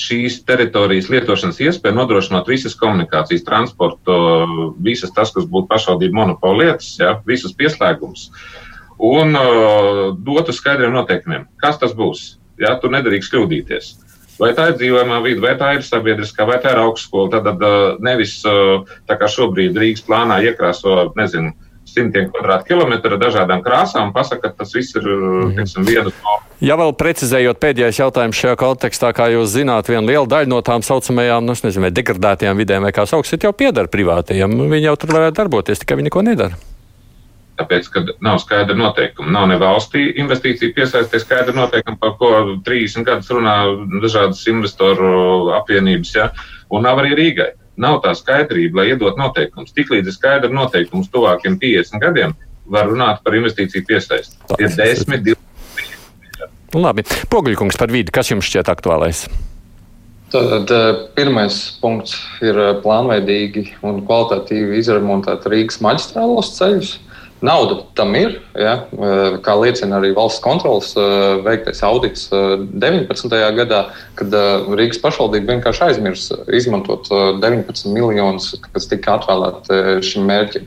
[0.00, 4.16] šīs teritorijas lietošanas iespēja nodrošināt visas komunikācijas, transportu,
[4.82, 8.30] visas tas, kas būtu pašvaldību monopola lietas, ja, visas pieslēgums.
[9.00, 12.36] Un uh, dotu skaidriem noteikumiem, kas tas būs.
[12.60, 13.90] Ja, tur nedrīkst kļūdīties.
[14.40, 17.30] Vai tā ir dzīvojamā vide, vai tā ir sabiedriskā, vai tā ir augstskola.
[17.32, 21.54] Tad, tad uh, nevis tā kā šobrīd Rīgas plānā iekrāso, nezinu,
[21.94, 25.52] simtiem kvadrātkilometru ar dažādām krāsām, pasaka, ka tas viss ir mhm.
[25.58, 26.38] teiksim, viena no.
[26.60, 30.84] Ja vēl precizējot pēdējais jautājums šajā kontekstā, kā jūs zināt, viena liela daļa no tām
[30.84, 34.58] saucamajām, nu, nezinu, degradētajām vidēm, vai kā sauc, jau pieder privātajiem.
[34.68, 36.60] Viņi jau tur varētu darboties, tikai viņi neko nedara.
[37.60, 42.30] Tāpēc, ka nav skaidra noteikuma, nav ne valstī investīcija piesaistīt skaidra noteikuma, par ko
[42.64, 43.56] 30 gadus runā
[44.00, 46.30] dažādas investoru apvienības, ja?
[46.72, 47.50] un nav arī Rīgai
[47.80, 49.74] nav tā skaidrība, lai iedot noteikumus.
[49.76, 52.34] Tiklīdz ir skaidra noteikums tuvākiem 50 gadiem,
[52.70, 54.38] var runāt par investīciju piesaisti.
[54.58, 55.46] Ir 10, 20.
[56.70, 59.24] Nu, labi, Poguļkungs par vidi, kas jums šķiet aktuālais?
[60.30, 60.70] Tad
[61.16, 62.14] pirmais punkts
[62.46, 66.92] ir plānveidīgi un kvalitatīvi izremontēt Rīgas maģistrālos ceļus.
[67.40, 68.74] Nauda tam ir, ja,
[69.40, 70.90] kā liecina arī valsts kontrolas
[71.46, 73.32] veiktais audits 19.
[73.56, 73.78] gadā,
[74.18, 74.34] kad
[74.76, 80.66] Rīgas pašvaldība vienkārši aizmirsa izmantot 19 miljonus, kas tika atvēlēti šim mērķim.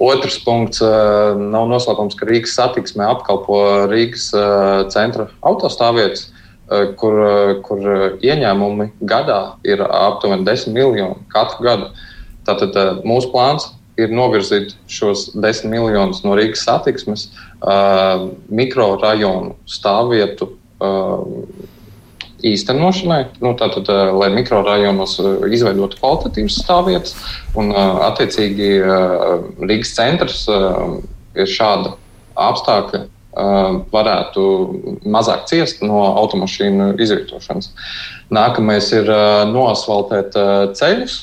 [0.00, 3.58] Otrs punkts nav noslēpums, ka Rīgas satiksmē apkalpo
[3.90, 4.28] Rīgas
[4.94, 6.28] centra autostāvvietas,
[7.02, 7.18] kur,
[7.66, 7.90] kur
[8.22, 11.90] ieņēmumi gadā ir aptuveni 10 miljoni katru gadu.
[12.46, 21.26] Tātad mūsu plāns ir novirzīt šos desmit miljonus no Rīgas satiksmes uh, mikrorajonu stāvvietu uh,
[22.46, 23.20] īstenošanai.
[23.44, 27.16] Nu, tātad, uh, lai mikrorajonos uh, izveidotu kvalitatīvas stāvvietas,
[27.58, 28.70] un uh, attiecīgi
[29.60, 31.96] Rīgas centrs ir šāda
[32.40, 33.06] apstākļa.
[33.92, 34.44] Varētu
[35.06, 37.68] mazāk ciest no automašīnu izvietošanas.
[38.34, 39.06] Nākamais ir
[39.52, 40.34] noasfaltēt
[40.74, 41.14] ceļus,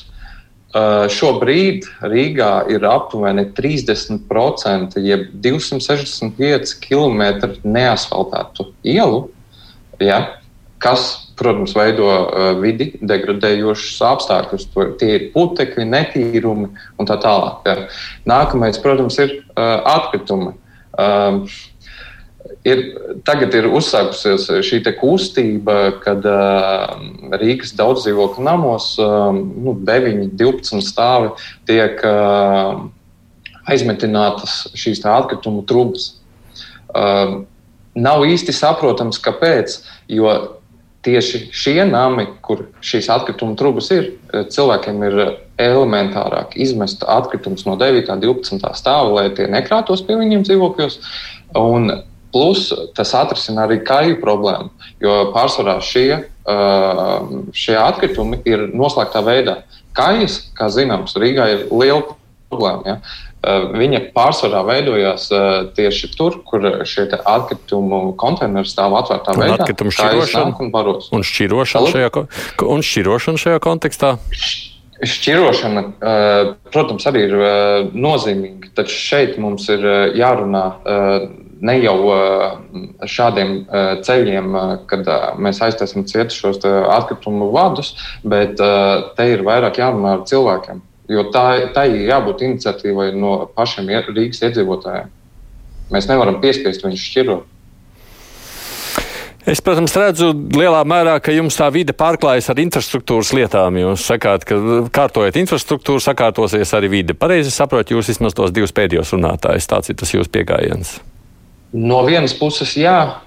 [0.68, 7.22] Šobrīd Rīgā ir aptuveni 30%, jeb 265 km
[7.64, 9.22] neasfaltētu ielu,
[10.04, 10.18] ja,
[10.84, 12.10] kas, protams, veido
[12.60, 14.68] vidi degradējošus apstākļus.
[15.00, 16.68] Tie ir putekļi, netīrumi
[17.00, 17.64] un tā tālāk.
[17.64, 17.88] Ja.
[18.28, 20.52] Nākamais, protams, ir atkritumi
[22.68, 22.82] ir,
[23.26, 26.94] tagad ir uzsākusies šī kustība, kad uh,
[27.40, 31.32] Rīgas daudzdzīvokļu namos uh, nu, 9, 12 stāvi
[31.68, 32.86] tiek uh,
[33.68, 36.14] aizmetinātas šīs atkritumu trubas.
[36.88, 37.42] Uh,
[37.98, 39.80] nav īsti saprotams, kāpēc,
[40.12, 40.32] jo
[41.06, 45.18] tieši šie nami, kur šīs atkrituma trubas ir, cilvēkiem ir
[45.62, 48.10] elementārāk izmest atkritumus no 9.
[48.12, 48.72] un 12.
[48.78, 50.98] stāva, lai tie nekrātos pie viņiem dzīvokļos.
[51.58, 51.90] Un
[52.32, 54.70] plus tas atrisina arī kaju problēmu,
[55.02, 56.24] jo pārsvarā šie,
[57.56, 59.62] šie atkritumi ir noslēgtā veidā.
[59.96, 62.04] Kajas, kā zināms, Rīgā ir liela
[62.50, 62.84] problēma.
[62.86, 62.98] Ja?
[63.78, 65.28] Viņa pārsvarā veidojās
[65.76, 69.58] tieši tur, kur šie atkritumu konteineri stāv atvērtā un veidā.
[69.62, 70.72] Atkritumu šķirošana un,
[71.18, 72.24] un, šķirošana šajā,
[72.66, 74.16] un šķirošana šajā kontekstā.
[74.98, 75.84] Šķirošana,
[76.74, 77.36] protams, arī ir
[77.94, 79.86] nozīmīga, taču šeit mums ir
[80.18, 80.64] jārunā
[81.60, 81.96] ne jau
[83.08, 83.54] šādiem
[84.06, 84.56] ceļiem,
[84.90, 90.82] kad mēs aiztaisam ciet šos atkritumu vadus, bet te ir vairāk jārunā ar cilvēkiem.
[91.08, 95.14] Jo tā, tā ir jābūt iniciatīvai no pašiem Rīgas iedzīvotājiem.
[95.94, 97.54] Mēs nevaram piespiest viņus šķirot.
[99.48, 103.78] Es, protams, redzu lielā mērā, ka jums tā vide pārklājas ar infrastruktūras lietām.
[103.80, 104.58] Jūs sakāt, ka
[104.92, 107.16] kārtojot infrastruktūru, sakārtosies arī vide.
[107.16, 109.70] Pareizi saprotu, jūs vismaz tos divus pēdējos runātājus.
[109.70, 110.98] Tāds ir tas jūsu pieejams.
[111.72, 113.20] No vienas puses, jā,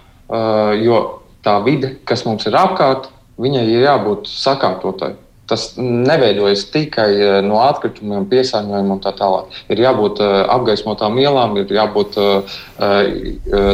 [0.82, 1.02] jo
[1.46, 5.14] tā vide, kas mums ir apkārt, viņai ir jābūt sakārtotai
[5.52, 9.58] tas neveidojas tikai no atkritumiem, piesārņojuma un tā tālāk.
[9.74, 12.62] Ir jābūt uh, apgaismotām ielām, ir jābūt uh,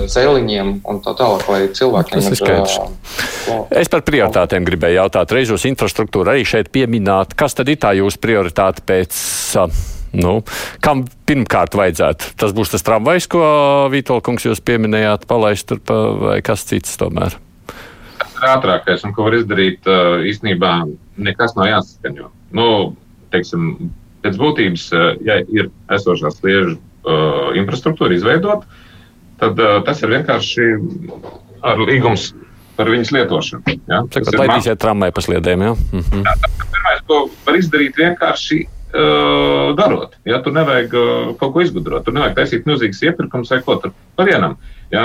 [0.09, 2.79] celiņiem un tā tālāk, lai cilvēkiem tas ir skaidrs.
[2.81, 5.35] Uh, es par prioritātēm gribēju jautāt.
[5.37, 7.37] Reizes infrastruktūra arī šeit pieminēt.
[7.37, 9.21] Kas tad ir tā jūsu prioritāte pēc?
[10.15, 10.39] Nu,
[10.83, 12.35] kam pirmkārt vajadzētu?
[12.39, 13.43] Tas būs tas tramvajs, ko
[13.91, 17.35] Vītolkungs jūs pieminējāt, palaist tur pa, vai kas cits tomēr?
[18.37, 19.87] ir ātrākais un ko var izdarīt,
[20.29, 20.73] īstenībā
[21.27, 22.29] nekas nav jāsaskaņo.
[22.57, 22.67] Nu,
[23.33, 23.89] teiksim,
[24.25, 24.89] pēc būtības,
[25.25, 28.65] ja ir esošā sliežu uh, infrastruktūra izveidot,
[29.41, 30.69] tad uh, tas ir vienkārši
[31.65, 32.31] ar līgums
[32.77, 33.77] par viņas lietošanu.
[33.89, 34.03] Ja?
[34.13, 35.75] Tas ir laidīsiet tramvai pa sliedēm, jā?
[35.97, 36.25] Mhm.
[36.27, 36.35] jā
[36.73, 39.36] pirmais, ko var izdarīt, vienkārši uh,
[39.77, 40.15] darot.
[40.27, 40.39] Ja?
[40.45, 44.27] Tur nevajag uh, kaut ko izgudrot, tur nevajag taisīt milzīgas iepirkums vai ko tur pa
[44.27, 44.55] vienam.
[44.55, 45.03] Uh, Ja,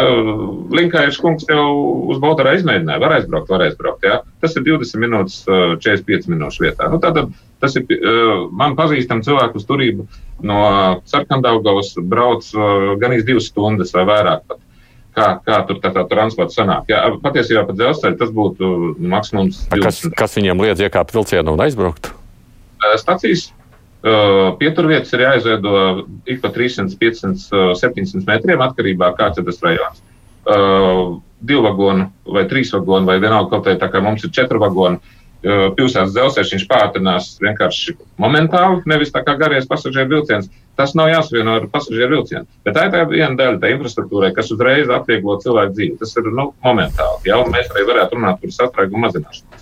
[0.70, 1.62] Linkājs kungs jau
[2.12, 4.04] uz Baltarā izmēģināja, var aizbraukt, var aizbraukt.
[4.06, 4.20] Ja.
[4.42, 5.40] Tas ir 20 minūtes,
[5.82, 6.86] 45 minūšu vietā.
[6.92, 7.88] Nu, tātad, tas ir
[8.54, 10.06] man pazīstams cilvēku uz turību
[10.46, 10.60] no
[11.10, 12.46] Sarkandaugavas brauc
[13.02, 14.62] gan iz divas stundas vai vairāk pat.
[15.12, 16.86] Kā, kā tur tā, tā transporta sanāk.
[16.88, 18.68] Jā, patiesībā pa dzelzceļu tas būtu
[19.12, 19.58] maksimums.
[19.74, 19.82] 20.
[19.84, 22.14] Kas, kas viņiem liedz iekāpt vilcienu un aizbraukt?
[23.02, 23.61] Stacijas Uh,
[24.02, 25.72] pieturvietas ir jāizveido
[26.26, 30.02] ik pa 300, 500, 700 metriem atkarībā no kāds ir tas rajons.
[30.42, 34.98] Uh, divu vagonu vai trīs vagonu vai vienalga kaut kā, kā mums ir četru vagonu.
[35.42, 40.50] Uh, pilsētas dzelzceļš viņš pātrinās vienkārši momentāli, nevis tā kā garies pasažieru vilciens.
[40.78, 42.46] Tas nav jāsavieno ar pasažieru vilcienu.
[42.66, 45.98] Bet tā ir tā viena daļa, tā infrastruktūra, kas uzreiz atvieglo cilvēku dzīvi.
[46.00, 47.28] Tas ir nu, momentāli.
[47.28, 47.38] Ja?
[47.42, 49.61] Un mēs arī varētu runāt par sastrēgumu mazināšanu.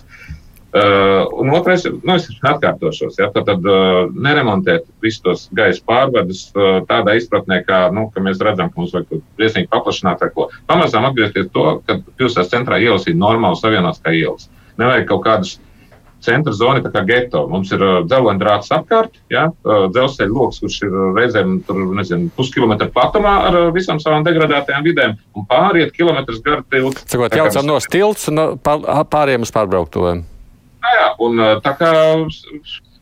[0.71, 6.45] Uh, un otrais, nu, es atkārtošos, ja, tad, tad uh, neremontēt visus tos gaisa pārvadus
[6.55, 10.23] uh, tādā izpratnē, kā, nu, ka mēs redzam, ka mums vajag briesmīgi paplašināt.
[10.71, 14.47] Pamazām atgriezties to, ka pilsētas centrā ielas ir normāli savienotas kā ielas.
[14.79, 15.57] Nevajag kaut kādas
[16.23, 17.43] centra zona, kā geto.
[17.51, 22.87] Mums ir uh, dzelzceļa apkārt, ja, uh, dzelzceļa lokus, kurš ir reizēm tur, nezinu, puskilometra
[22.95, 27.03] platumā ar uh, visām savām degradētajām vidēm, un pāriet kilometrus garu tiltu.
[27.11, 30.29] Cikot, jaucam no stilts un pāriem uz pārbrauktuviem.
[30.81, 31.91] Jā, un tā kā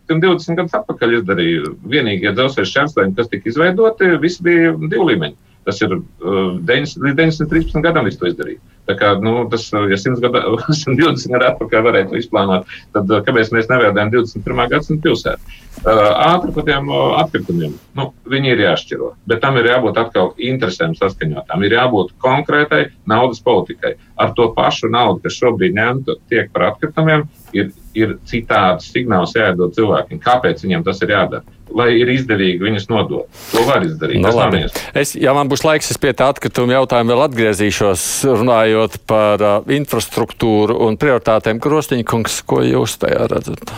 [0.10, 5.38] 120 gadus atpakaļ izdarīja vienīgie dzelzceļa šķērslēņi, kas tika izveidoti, visi bija divu līmeņu.
[5.68, 8.62] Tas ir uh, 9, līdz 913 gadam visu to izdarīt.
[8.90, 13.70] Tā kā, nu, tas, ja 100 gadu, 120 gadu atpakaļ varētu izplānot, tad kāpēc mēs
[13.70, 14.64] nevēdējam 21.
[14.72, 15.58] gadsimta pilsētu?
[15.80, 17.76] Uh, ātri par tiem uh, atkritumiem.
[17.96, 21.68] Nu, viņi ir jāšķiro, bet tam ir jābūt atkal interesēm saskaņotām.
[21.68, 23.94] Ir jābūt konkrētai naudas politikai.
[24.20, 29.74] Ar to pašu naudu, kas šobrīd ņemta tiek par atkritumiem, ir, ir citāds signāls jādod
[29.78, 30.22] cilvēkiem.
[30.24, 31.60] Kāpēc viņiem tas ir jādara?
[31.76, 33.28] lai ir izdevīgi viņus nodot.
[33.54, 34.22] To var izdarīt.
[34.24, 34.62] No, nu,
[34.98, 38.08] es, ja man būs laiks, es pie tā atkrituma jautājuma vēl atgriezīšos,
[38.40, 41.62] runājot par uh, infrastruktūru un prioritātēm.
[41.64, 43.74] Krostiņkungs, ko jūs tajā redzat?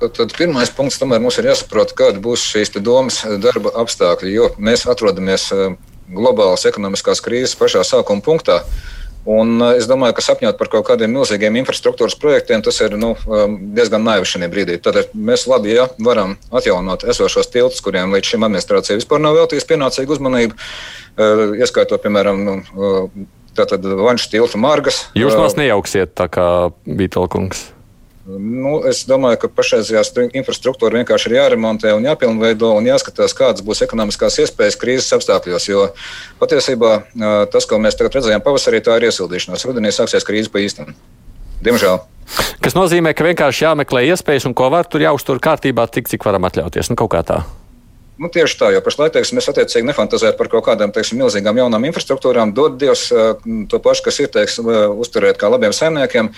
[0.00, 4.48] Tad, tad pirmais punkts tomēr mums ir jāsaprot, kāda būs šīs domas darba apstākļi, jo
[4.62, 5.50] mēs atrodamies
[6.10, 8.62] globālas ekonomiskās krīzes pašā sākuma punktā.
[8.62, 12.96] Uh, Un eh, es domāju, ka sapņot par kaut kādiem milzīgiem infrastruktūras projektiem, tas ir
[13.00, 14.78] nu, um, diezgan naivi šajā brīdī.
[14.80, 19.68] Tad mēs labi ja, varam atjaunot esošos tiltus, kuriem līdz šim administrācija vispār nav veltījusi
[19.68, 23.28] pienācīgu uzmanību, eh, ieskaitot, piemēram, nu, eh,
[23.58, 25.04] tātad Vanšu tiltu Margas.
[25.18, 26.46] Jūs mums nejauksiet tā kā
[26.86, 27.66] Vītolkungs.
[28.38, 33.82] Nu, es domāju, ka pašreizējā infrastruktūra vienkārši ir jāremontē un jāpilnveido un jāskatās, kādas būs
[33.86, 35.66] ekonomiskās iespējas krīzes apstākļos.
[35.70, 35.88] Jo
[36.40, 36.92] patiesībā
[37.50, 39.66] tas, ko mēs tagad redzējām pavasarī, tā ir iesildīšanās.
[39.66, 40.94] Rudenī sāksies krīze pa īstenam.
[41.60, 41.98] Diemžēl.
[42.60, 46.22] Kas kas nozīmē, ka vienkārši jāmeklē iespējas un ko var tur jāuztur kārtībā, tik cik
[46.22, 46.92] varam atļauties.
[46.92, 47.40] Nu, kaut kā tā.
[48.20, 51.86] Nu, tieši tā, jo pašlaik teiksim, mēs attiecīgi nefantazējam par kaut kādām teiksim, milzīgām jaunām
[51.88, 54.68] infrastruktūrām, dod Dievs to pašu, kas ir, teiksim,
[55.02, 56.28] uzturēt kā labiem saimniekiem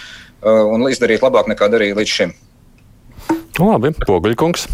[0.42, 2.32] un izdarīt labāk nekā darīja līdz šim.
[3.58, 4.66] Nu, labi, Poguļkungs.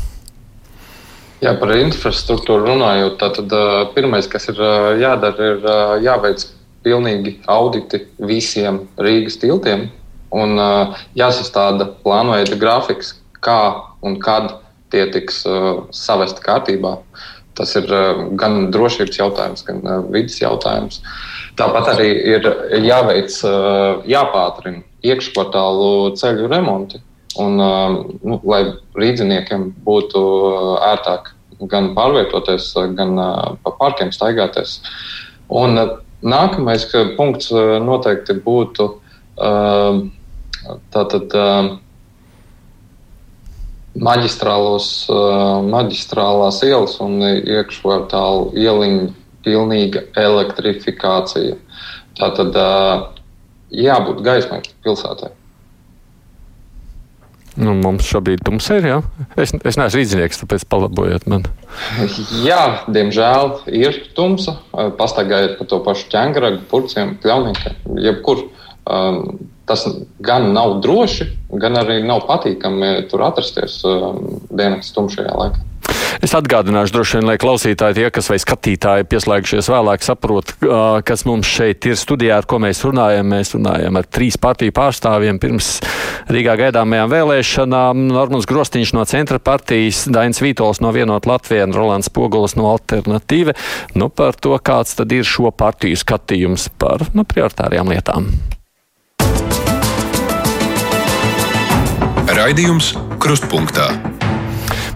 [1.38, 6.42] Jā, par infrastruktūru runājot, tad uh, pirmais, kas ir uh, jādara, ir uh, jāveic
[6.86, 9.86] pilnīgi auditi visiem Rīgas tiltiem
[10.34, 13.60] un uh, jāsastāda plānveida grafiks, kā
[14.02, 14.56] un kad
[14.92, 16.96] tie tiks uh, savesti kārtībā.
[17.58, 21.00] Tas ir uh, gan drošības jautājums, gan uh, vidas jautājums.
[21.58, 22.46] Tāpat arī ir
[22.84, 27.00] jāveic, uh, jāpātrina iekškvartālu ceļu remonti,
[27.38, 28.62] un, nu, lai
[28.98, 30.22] rīdziniekiem būtu
[30.82, 31.28] ērtāk
[31.70, 33.14] gan pārvietoties, gan
[33.62, 34.80] pa parkiem staigāties.
[35.46, 35.78] Un,
[36.18, 37.52] nākamais punkts
[37.84, 38.88] noteikti būtu
[39.38, 41.30] tātad.
[41.30, 41.76] Uh,
[44.02, 44.90] maģistrālos,
[45.68, 49.08] maģistrālās ielas un iekškvartālu ieliņu
[49.46, 51.56] pilnīga elektrifikācija.
[52.18, 52.56] Tā tad
[53.74, 55.34] jābūt gaismai pilsētai.
[57.58, 58.98] Nu, mums šobrīd tums ir, jā.
[59.34, 61.48] Es, es neesmu rīznieks, tāpēc palabojiet man.
[62.44, 64.60] Jā, diemžēl ir tumsa.
[64.98, 68.44] Pastagājiet pa to pašu ķēngaragu, purciem, pļaunīkiem, jebkur.
[68.86, 69.86] Um, tas
[70.24, 71.28] gan nav droši,
[71.62, 75.68] gan arī nav patīkami tur atrasties um, dienas tumšajā laikā.
[76.24, 80.50] Es atgādināšu, droši vien, lai klausītāji, tie, kas vai skatītāji pieslēgšies vēlāk, saprot,
[81.06, 83.28] kas mums šeit ir studijā, ar ko mēs runājam.
[83.30, 85.70] Mēs runājam ar trīs partiju pārstāvjiem pirms
[86.32, 88.04] Rīgā gaidāmajām vēlēšanām.
[88.10, 93.54] Normans Grostiņš no Centra partijas, Dainis Vītols no Vienot Latviju un Rolands Pogulis no Alternatīve.
[93.94, 98.32] Nu, par to, kāds tad ir šo partiju skatījums par nu, prioritārajām lietām.
[102.38, 103.88] Raidījums Krustpunktā.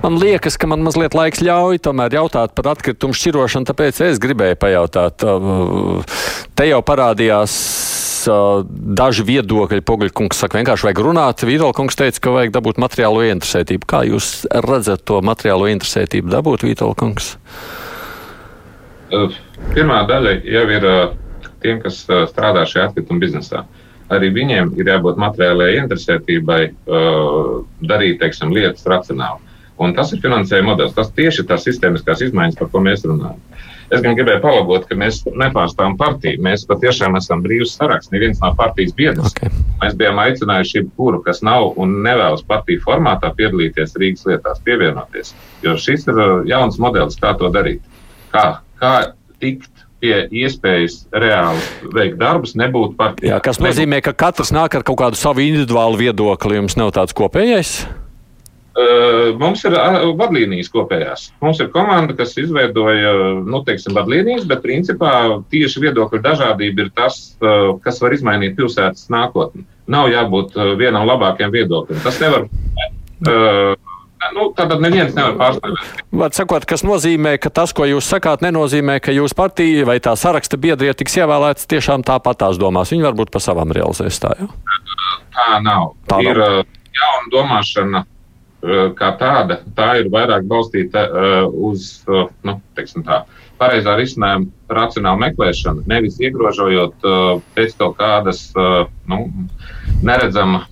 [0.04, 4.58] Man liekas, ka man mazliet laiks ļauj tomēr jautāt par atkritumu šķirošanu, tāpēc es gribēju
[4.62, 5.24] pajautāt.
[6.54, 7.56] Te jau parādījās
[9.02, 9.82] daži viedokļi.
[9.90, 11.42] Pogaļkungs saka, vienkārši vajag runāt.
[11.48, 13.90] Vītolkungs teica, ka vajag dabūt materiālo interesētību.
[13.90, 14.32] Kā jūs
[14.68, 17.34] redzat to materiālo interesētību dabūt, Vītolkungs?
[19.74, 20.90] Pirmā daļa jau ir
[21.58, 23.66] tiem, kas strādā šajā atkrituma biznesā.
[23.66, 23.81] Uh,
[24.12, 29.52] arī viņiem ir jābūt materiālajai interesētībai uh, darīt teiksim, lietas racionāli.
[29.82, 30.94] Un tas ir finansējuma modelis.
[30.94, 33.40] Tas tieši ir tās sistēmiskās izmaiņas, par ko mēs runājam.
[33.92, 36.40] Es gan gribēju palabot, ka mēs nepārstāvam partiju.
[36.44, 38.12] Mēs patiešām esam brīvs saraksts.
[38.14, 39.34] Neviens nav partijas biedrs.
[39.34, 39.50] Okay.
[39.82, 45.34] Mēs bijām aicinājuši jebkuru, kas nav un nevēlas partiju formātā piedalīties Rīgas lietās, pievienoties.
[45.66, 47.84] Jo šis ir uh, jauns modelis, kā to darīt.
[48.32, 48.46] Kā,
[48.80, 48.94] kā
[49.42, 49.71] tikt
[50.02, 51.62] pie iespējas reāli
[51.94, 53.36] veikt darbus, nebūtu partijā.
[53.36, 57.14] Jā, kas nozīmē, ka katrs nāk ar kaut kādu savu individuālu viedokli, jums nav tāds
[57.16, 57.76] kopējais?
[58.72, 61.26] Uh, mums ir uh, vadlīnijas kopējās.
[61.44, 63.12] Mums ir komanda, kas izveidoja
[63.44, 65.12] nu, teiksim, vadlīnijas, bet principā
[65.52, 69.66] tieši viedokļu dažādība ir tas, uh, kas var izmainīt pilsētas nākotni.
[69.92, 72.00] Nav jābūt vienam labākajam viedoklim.
[72.00, 72.46] Tas nevar.
[73.26, 73.74] Uh,
[74.32, 76.04] Nu, Tātad neviens nevar pārstāvēt.
[76.22, 80.14] Var sakot, kas nozīmē, ka tas, ko jūs sakāt, nenozīmē, ka jūsu partija vai tā
[80.18, 82.94] saraksta biedrie tiks ievēlēts tiešām tāpat tās domās.
[82.94, 84.48] Viņi varbūt pa savām realizēs tā jau.
[85.34, 85.92] Tā nav.
[86.08, 86.62] Tā ir nav.
[87.00, 88.04] jauna domāšana
[88.98, 89.58] kā tāda.
[89.76, 91.06] Tā ir vairāk balstīta
[91.50, 92.04] uz,
[92.46, 93.24] nu, teiksim tā,
[93.58, 97.08] pareizā risinājuma racionālu meklēšanu, nevis iegrožojot
[97.56, 98.44] pēc kaut kādas,
[99.10, 99.24] nu,
[100.06, 100.66] neredzama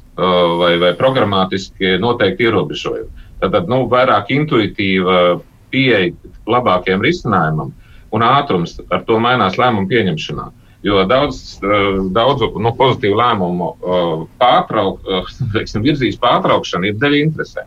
[0.60, 3.26] vai, vai programmatiski noteikti ierobežojumi.
[3.40, 5.40] Tad nu, vairāk intuitīva
[5.72, 6.12] pieeja
[6.50, 7.72] labākiem risinājumam
[8.14, 10.48] un ātrums ar to mainās lēmumu pieņemšanā.
[10.82, 17.66] Jo daudz, eh, daudz nu, pozitīvu lēmumu eh, pārtrauk, eh, virzīs pārtraukšana ir daļa interesē.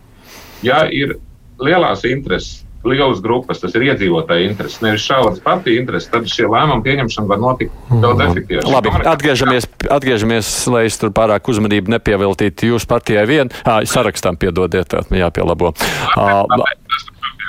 [0.65, 1.17] Ja ir
[1.61, 6.85] lielās intereses, lielas grupas, tas ir iedzīvotāja intereses, nevis šauras partiju intereses, tad šie lēmumi
[6.85, 8.29] pieņemšana var notikt daudz mhm.
[8.29, 8.69] efektīvāk.
[8.73, 14.89] Labi, atgriežamies, atgriežamies, lai es tur pārāk uzmanību nepieveltītu jūsu partijai vien, à, sarakstam piedodiet,
[14.91, 15.73] tā jāpielabo.
[16.17, 16.43] À,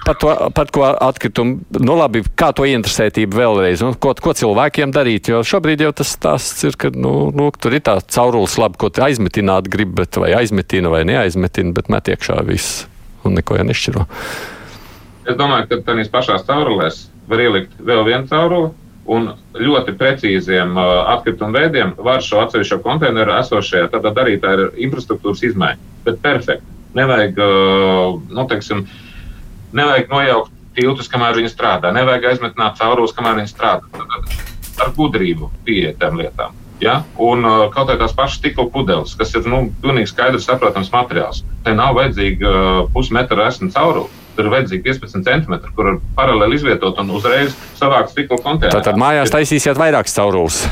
[0.04, 4.92] Par to, par ko atkritumu, nu labi, kā to interesētību vēlreiz, un ko, ko cilvēkiem
[4.92, 8.76] darīt, jo šobrīd jau tas stāsts ir, ka, nu, nu tur ir tā caurulis labi,
[8.82, 12.84] ko aizmetināt grib, bet vai aizmetina vai neaizmetina, bet met iekšā viss
[13.24, 14.04] un neko jau nešķiro.
[15.24, 18.72] Es domāju, ka tādās pašās caurulēs var ielikt vēl vienu cauruli.
[19.04, 24.62] Un ļoti precīziem uh, atkritumu veidiem var šo atsevišķo konteineru esošajā, tad arī tā ir
[24.86, 25.92] infrastruktūras izmaiņa.
[26.06, 26.64] Bet perfekti.
[26.96, 28.86] Nevajag, uh, nu, teiksim,
[29.76, 31.92] nevajag nojaukt tiltus, kamēr viņi strādā.
[31.92, 33.92] Nevajag aizmetināt caurules, kamēr viņi strādā.
[33.92, 36.56] Tad ar gudrību pieiet tam lietām.
[36.80, 37.02] Ja?
[37.20, 41.44] Un uh, kaut kā tās pašas stikla pudeles, kas ir nu, pilnīgi skaidrs, saprotams materiāls.
[41.64, 44.23] Te nav vajadzīga uh, pusmetra esmu caurule.
[44.34, 48.80] Tur vajadzīgi 15 centimetri, kur ir paralēli izvietot un uzreiz savākt stikla konteineru.
[48.80, 50.64] Tātad mājās taisīsiet vairākas caurules.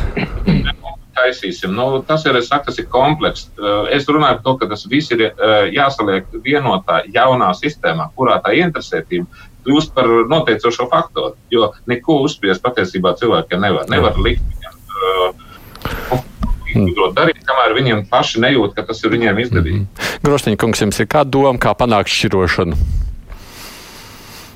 [1.23, 1.75] taisīsim.
[1.77, 3.51] Nu, tas ir, saku, tas ir komplekss.
[3.59, 8.41] Uh, es runāju par to, ka tas viss ir uh, jāsaliek vienotā jaunā sistēmā, kurā
[8.45, 11.37] tā interesētība kļūst par noteicošo faktoru.
[11.53, 13.87] Jo neko uzspiest patiesībā cilvēkiem nevar.
[13.93, 14.79] Nevar likt viņiem.
[14.91, 16.29] Uh,
[16.73, 19.83] Izgudrot darīt, kamēr viņiem paši nejūt, ka tas ir viņiem izdevīgi.
[19.83, 20.21] Mm -hmm.
[20.25, 22.79] Grostiņa kungs, jums ir kāda doma, kā panākt šķirošanu?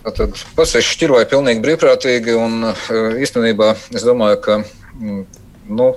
[0.06, 2.68] Tad pats es šķiroju pilnīgi brīvprātīgi, un
[3.18, 5.24] īstenībā es domāju, ka mm,
[5.74, 5.88] nu,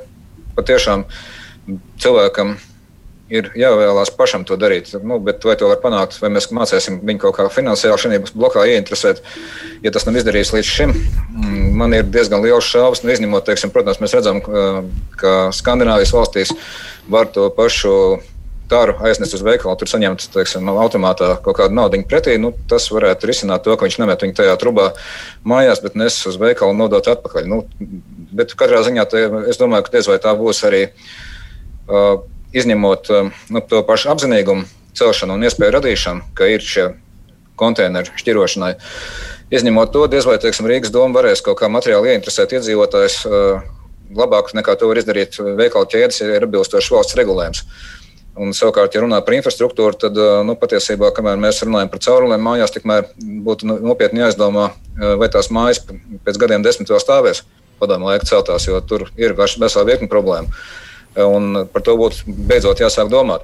[0.58, 1.04] patiešām
[2.02, 2.56] cilvēkam
[3.30, 4.90] ir jāvēlās pašam to darīt.
[5.06, 8.66] Nu, bet vai to var panākt, vai mēs mācīsim viņu kaut kā finansiāli šajā blokā
[8.72, 9.22] ieinteresēt,
[9.86, 10.96] ja tas nav izdarījis līdz šim?
[10.96, 14.42] Mm, man ir diezgan liels šaubas, nu, izņemot, teiksim, protams, mēs redzam,
[15.22, 16.58] ka Skandināvijas valstīs
[17.14, 17.94] var to pašu
[18.70, 22.38] tāru aiznest uz veikalu, tur saņemt teiksim, automātā kaut kādu naudu pretī.
[22.42, 24.92] Nu, tas varētu risināt to, ka viņš nemet viņu tajā trubā
[25.48, 27.50] mājās, bet nes uz veikalu un nodot atpakaļ.
[27.50, 27.64] Nu,
[28.36, 32.22] bet katrā ziņā te, es domāju, ka diez vai tā būs arī uh,
[32.54, 34.68] izņemot uh, nu, to pašu apzinīgumu
[35.00, 36.92] celšanu un iespēju radīšanu, ka ir šie
[37.60, 38.76] konteineru šķirošanai.
[39.50, 43.22] Izņemot to, diez vai teiksim, Rīgas doma varēs kaut kā materiāli ieinteresēt iedzīvotājus.
[43.26, 43.78] Uh,
[44.10, 47.62] labāk nekā to var izdarīt veikalu ķēdes, ja ir atbilstošs valsts regulējums.
[47.62, 47.99] Uh,
[48.40, 50.16] Un, savukārt, ja runā par infrastruktūru, tad
[50.48, 54.70] nu, patiesībā, kamēr mēs runājam par caurulēm mājās, tikmēr būtu nopietni jāizdomā,
[55.20, 57.44] vai tās mājas pēc gadiem desmit vēl stāvēs
[57.80, 60.52] padomu laika celtās, jo tur ir vesela virkni problēmu.
[61.20, 63.44] Un par to būtu beidzot jāsāk domāt.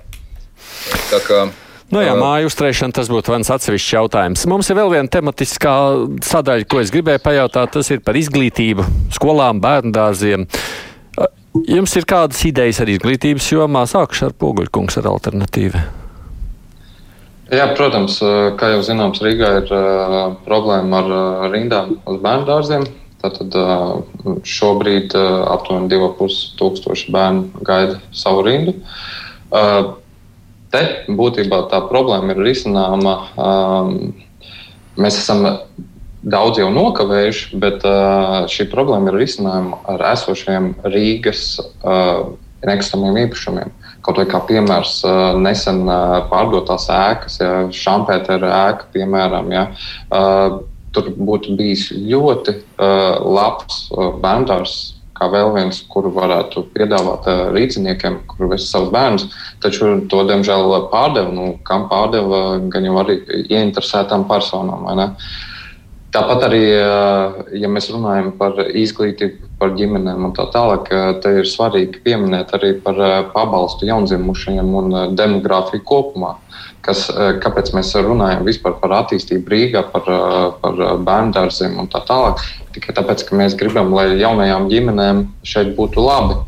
[1.11, 1.45] Tā kā,
[1.93, 4.45] Nu jā, māju uzturēšana tas būtu viens atsevišķs jautājums.
[4.49, 5.73] Mums ir vēl viena tematiskā
[6.25, 7.75] sadaļa, ko es gribēju pajautāt.
[7.75, 10.47] Tas ir par izglītību, skolām, bērnu dārziem.
[11.63, 13.85] Jums ir kādas idejas arī izglītības jomā?
[13.87, 15.83] Sākšu ar poguļkungs ar alternatīvu.
[17.53, 18.17] Jā, protams,
[18.59, 22.87] kā jau zināms, Rīgā ir uh, problēma ar uh, rindām uz bērnu dārziem.
[23.25, 23.55] Tātad
[24.45, 28.75] šobrīd aptuveni 2,5 tūkstoši bērnu gaida savu rindu.
[30.69, 33.15] Te būtībā tā problēma ir risināma.
[35.01, 35.47] Mēs esam
[36.25, 42.33] daudz jau nokavējuši, bet uh, šī problēma ir risinājama ar esošiem Rīgas uh,
[42.65, 43.73] nekustamiem īpašumiem.
[44.05, 49.67] Kaut kā piemērs uh, nesen uh, pārdotās ēkas, ja Šampētera ēka, piemēram, ja,
[50.09, 50.59] uh,
[50.95, 54.93] tur būtu bijis ļoti uh, labs uh, bērndārs.
[55.15, 59.29] Kā vēl viens, kuru varētu piedāvāt uh, rīzniekiem, kur vest savus bērnus,
[59.63, 61.31] taču to, diemžēl, pārdeva.
[61.31, 62.41] Nu, kam pārdeva,
[62.73, 64.83] gan jau arī ieinteresētām personām.
[64.89, 65.13] Uh,
[66.15, 66.61] Tāpat arī,
[67.59, 70.87] ja mēs runājam par izglītību, par ģimenēm un tā tālāk,
[71.19, 73.01] te ir svarīgi pieminēt arī par
[73.33, 76.37] pabalstu jaundzimušajiem un demogrāfiju kopumā.
[76.85, 77.09] Kas,
[77.43, 80.07] kāpēc mēs runājam vispār par attīstību Rīgā, par,
[80.61, 82.43] par bērngārziem un tā tālāk?
[82.77, 86.39] Tikai tāpēc, ka mēs gribam, lai jaunajām ģimenēm šeit būtu labi.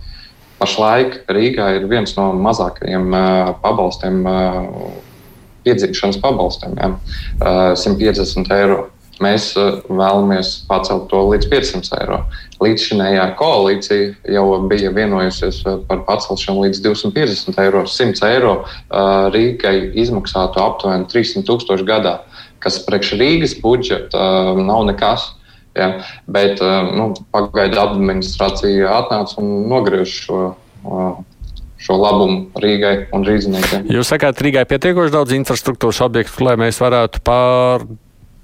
[0.61, 3.11] Pašlaik Rīgā ir viens no mazākajiem
[3.65, 4.23] pabalstiem,
[5.67, 6.93] piedzīvošanas pabalstiem, ja?
[7.75, 8.85] 150 eiro
[9.23, 12.19] Mēs uh, vēlamies pacelt to līdz 500 eiro.
[12.61, 17.85] Līdzšinējā koalīcija jau bija vienojusies uh, par pacelšanu līdz 250 eiro.
[17.89, 22.19] 100 eiro uh, Rīgai izmaksātu aptuveni 300 tūkstoši gadā,
[22.63, 25.31] kas priekš Rīgas budžeta nav nekas.
[25.77, 25.91] Ja?
[26.25, 26.61] Bet
[26.97, 30.39] nu, pagaidu administrācija atnāca un nogriež šo
[31.77, 33.85] šo labumu Rīgai un rīzniekiem.
[33.93, 37.85] Jūs sakāt, Rīgai pietiekoši daudz infrastruktūras objektu, lai mēs varētu pār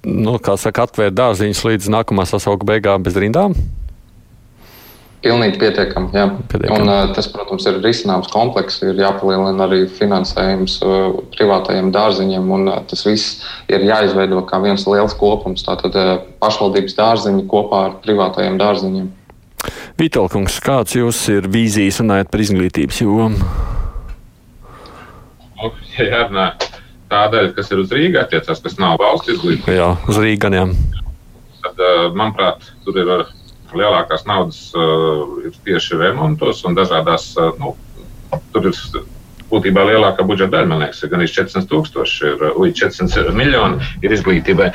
[0.04, 3.56] nu, saka, atvērt dārziņus līdz nākamā sasaukuma beigām bez rindām?
[5.24, 6.10] Pilnīgi pietiekami.
[6.12, 6.26] Jā.
[6.52, 6.82] Pietiekam.
[6.84, 8.82] Un, uh, tas, protams, ir risināms komplekss.
[8.84, 14.84] Ir jāpalielina arī finansējums uh, privātajiem dārziņiem, un uh, tas viss ir jāizveido kā viens
[14.90, 15.64] liels kopums.
[15.64, 15.96] Tātad
[16.44, 19.08] pašvaldības dārziņi kopā ar privātajiem dārziņiem.
[20.02, 23.54] Vītolkungs, kāds jums ir vīzijas runājot par izglītības jomu?
[25.96, 26.50] Ja jārunā
[27.14, 29.78] tā daļa, kas ir uz Rīgā, attiecās, kas nav valsts izglītība.
[29.78, 30.52] Jā, uz Rīgā.
[31.64, 31.82] Tad,
[32.18, 33.16] manuprāt, tur ir
[33.74, 34.60] lielākās naudas
[35.46, 37.34] ir tieši remontos un dažādās.
[37.62, 37.76] Nu,
[38.54, 38.80] tur ir
[39.54, 44.16] būtībā lielākā budžeta daļa, man liekas, ir gan 400 tūkstoši, ir līdz 400 miljoni ir
[44.16, 44.72] izglītībai.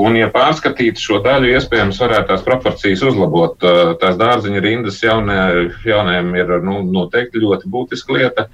[0.00, 3.68] Un, ja pārskatītu šo daļu, iespējams, varētu tās proporcijas uzlabot.
[4.00, 8.48] Tās dārziņa rindas jaunie, jauniem ir nu, noteikti ļoti būtiska lieta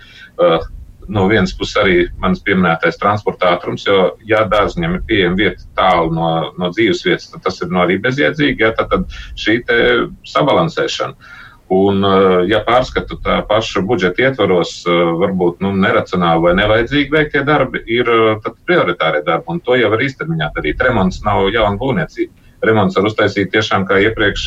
[1.11, 6.15] no vienas puses arī mans pieminētais transporta ātrums, jo, ja dārziņam ir pieejama vieta tālu
[6.15, 8.63] no, no dzīves vietas, tad tas ir no arī bezjēdzīgi.
[8.63, 9.61] Ja, tad, tad šī
[10.31, 11.37] sabalansēšana.
[11.71, 12.03] Un,
[12.51, 14.73] ja pārskatu tā paša budžeta ietvaros,
[15.21, 18.11] varbūt nu, neracionāli vai nevajadzīgi veiktie darbi ir
[18.67, 20.83] prioritārie darbi, un to jau var īstermiņā darīt.
[20.83, 22.40] Remonts nav jauna būvniecība.
[22.67, 24.45] Remonts var uztaisīt tiešām, kā iepriekš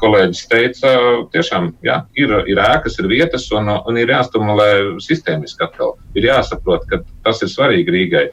[0.00, 0.92] kolēģis teica,
[1.34, 4.70] tiešām jā, ir, ir ēkas, ir vietas, un, un ir jāstimulē
[5.04, 5.96] sistēmiski atkal.
[6.16, 8.26] Ir jāsaprot, ka tas ir svarīgi Rīgai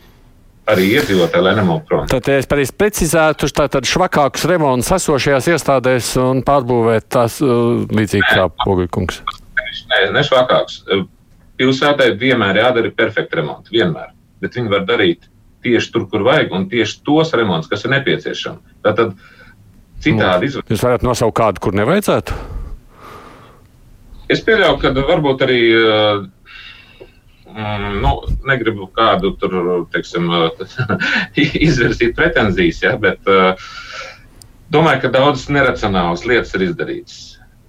[0.72, 2.06] arī iedzīvotāji, lai nemokt prom.
[2.12, 8.30] Tad, ja es pareizi precizētu, tātad švakākus remontus esošajās iestādēs un pārbūvēt tās uh, līdzīgi
[8.30, 9.20] kā Poguļkungs.
[9.92, 10.84] Nē, ne švakākus.
[11.60, 14.14] Pilsētai vienmēr jādara perfekta remonta, vienmēr.
[14.42, 15.28] Bet viņi var darīt
[15.64, 18.78] tieši tur, kur vajag, un tieši tos remontus, kas ir nepieciešami.
[18.86, 19.16] Tātad
[20.04, 20.72] citādi izvēlēties.
[20.74, 22.38] Jūs varat nosaukt kādu, kur nevajadzētu?
[24.34, 26.24] Es pieļauju, ka varbūt arī uh,
[27.52, 28.14] mm, nu,
[28.50, 29.60] negribu kādu tur,
[29.94, 30.32] teiksim,
[31.68, 33.54] izvirzīt pretenzijas, ja, bet uh,
[34.74, 37.22] domāju, ka daudzas neracionālas lietas ir izdarītas.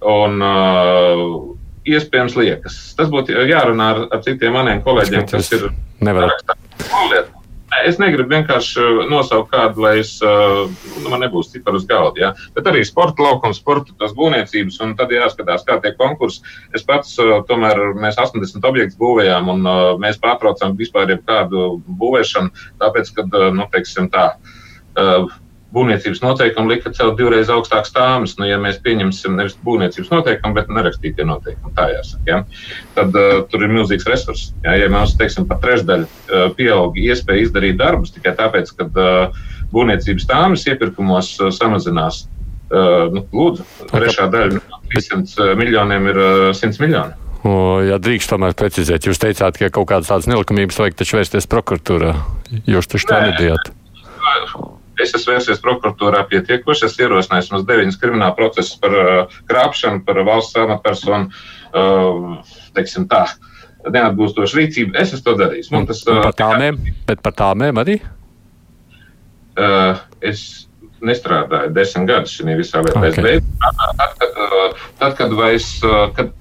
[0.05, 2.77] Un, uh, iespējams, liekas.
[2.97, 5.69] Tas būtu jārunā ar, ar citiem maniem kolēģiem, kas ir.
[6.03, 6.33] Nevar.
[7.83, 10.65] Es negribu vienkārši uh, nosaukt kādu, lai es, uh,
[11.01, 12.31] nu, man nebūs cipari uz galda, ja?
[12.55, 16.43] bet arī sporta laukums, sporta tas būvniecības, un tad jāskatās, kā tie konkursi.
[16.77, 19.71] Es pats, uh, tomēr, mēs 80 objektus būvējām, un
[20.01, 24.29] mēs pārtraucām vispār jebkādu būvēšanu, tāpēc, ka, nu, teiksim tā,
[25.73, 28.35] būvniecības noteikumi lika celt divreiz augstākas stāvis.
[28.39, 32.39] Nu, ja mēs pieņemsim nevis būvniecības noteikumu, bet nerakstītie noteikumi, tā jāsaka, ja?
[32.97, 34.47] tad uh, tur ir milzīgs resurs.
[34.65, 39.43] Ja, ja mēs teiksim, pat trešdaļu uh, pieaug iespēja izdarīt darbus tikai tāpēc, ka uh,
[39.73, 42.25] būvniecības stāvis iepirkumos uh, samazinās,
[42.69, 47.21] uh, nu, lūdzu, trešā daļa no 300 miljoniem ir uh, 100 miljoni.
[47.85, 52.15] Ja drīkst tomēr precizēt, jūs teicāt, ka kaut kādas tādas nelikumības vajag taču vērsties prokuratūrā.
[52.65, 53.69] Jūs taču tā nedējāt.
[55.05, 56.87] Es esmu vērsies prokuratūrā pietiekoši.
[56.89, 61.29] Es ierosināju mums deviņas krimināla procesus par uh, krāpšanu, par valsts amatpersonu,
[61.71, 63.25] uh, teiksim tā,
[63.85, 64.95] neatbilstošu rīcību.
[64.99, 65.71] Es esmu to darījis.
[65.73, 66.79] Man tas, uh, par tāmēm,
[67.09, 67.99] bet par tāmēm arī?
[69.55, 70.65] Uh, es
[71.05, 73.03] nestrādāju desmit gadus šajā visā lietā.
[73.11, 73.41] Okay.
[73.99, 76.33] Tad, kad, uh, tad, kad, es, uh, kad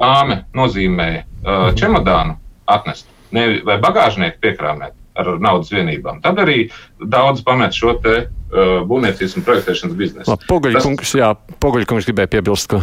[0.00, 2.38] pāme nozīmēja uh, čemodānu
[2.70, 6.20] atnest, ne, vai bagāžnieku piekrāmēt, ar naudas vienībām.
[6.24, 6.66] Tad arī
[7.12, 10.36] daudz pamet šo te uh, būvniecības un projektēšanas biznesu.
[10.48, 11.32] Poguļkungs, jā,
[11.62, 12.82] Poguļkungs gribēja piebilst, ka.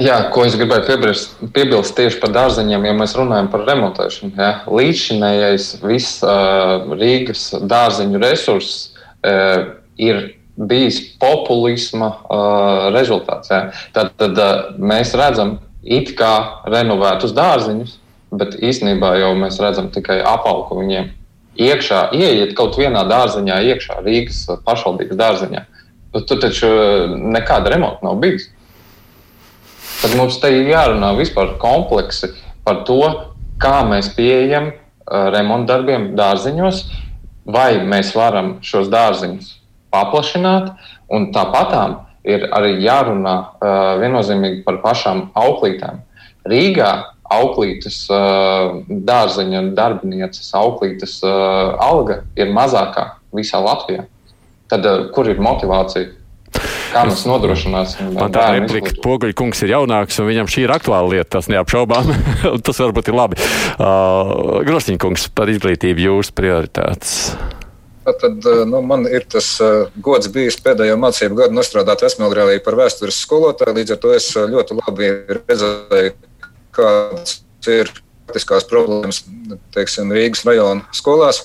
[0.00, 4.32] Jā, ko es gribēju piebilst, piebilst tieši par dārzeņiem, ja mēs runājam par remontēšanu.
[4.40, 4.52] Ja?
[4.72, 10.22] Līdzšinējais viss uh, Rīgas dārzeņu resurss uh, ir
[10.56, 13.52] bijis populisma uh, rezultāts.
[13.52, 13.66] Ja?
[13.92, 16.32] Tad, tad uh, mēs redzam, it kā
[16.72, 17.98] renovētus dārziņus,
[18.32, 21.12] bet īstenībā jau mēs redzam tikai apaugu viņiem
[21.60, 25.62] iekšā, ieiet kaut vienā dārziņā, iekšā Rīgas pašvaldības dārziņā,
[26.26, 28.50] tur taču eh, nekāda remonta nav bijusi.
[30.02, 32.32] Tad mums te ir jārunā vispār kompleksi
[32.66, 33.02] par to,
[33.62, 34.76] kā mēs pieejam eh,
[35.34, 36.84] remonta darbiem dārziņos,
[37.44, 39.58] vai mēs varam šos dārziņus
[39.92, 40.72] paplašināt,
[41.12, 45.98] un tāpatām ir arī jārunā uh, viennozīmīgi par pašām auklītēm.
[46.48, 46.92] Rīgā
[47.38, 48.04] auklītes,
[48.88, 54.06] dārzeņa darbinieces, auklītes alga ir mazākā visā Latvijā.
[54.72, 56.18] Tad kur ir motivācija?
[56.92, 58.12] Kā mēs nodrošināsim?
[58.16, 61.48] Man tā replika, ka Poguļa kungs ir jaunāks un viņam šī ir aktuāla lieta, tas
[61.52, 62.12] neapšaubām.
[62.66, 63.40] tas varbūt ir labi.
[63.80, 67.16] Uh, Grosņņa kungs par izglītību jūsu prioritātes.
[68.02, 69.54] Tad, nu, man ir tas
[70.02, 73.76] gods bijis pēdējo mācību gadu nostrādāt Vesmelgrēlī par vēstures skolotāju.
[73.76, 76.14] Līdz ar to es ļoti labi redzēju,
[76.76, 77.92] kādas ir
[78.26, 79.22] praktiskās problēmas
[79.74, 81.44] teiksim, Rīgas rajona skolās.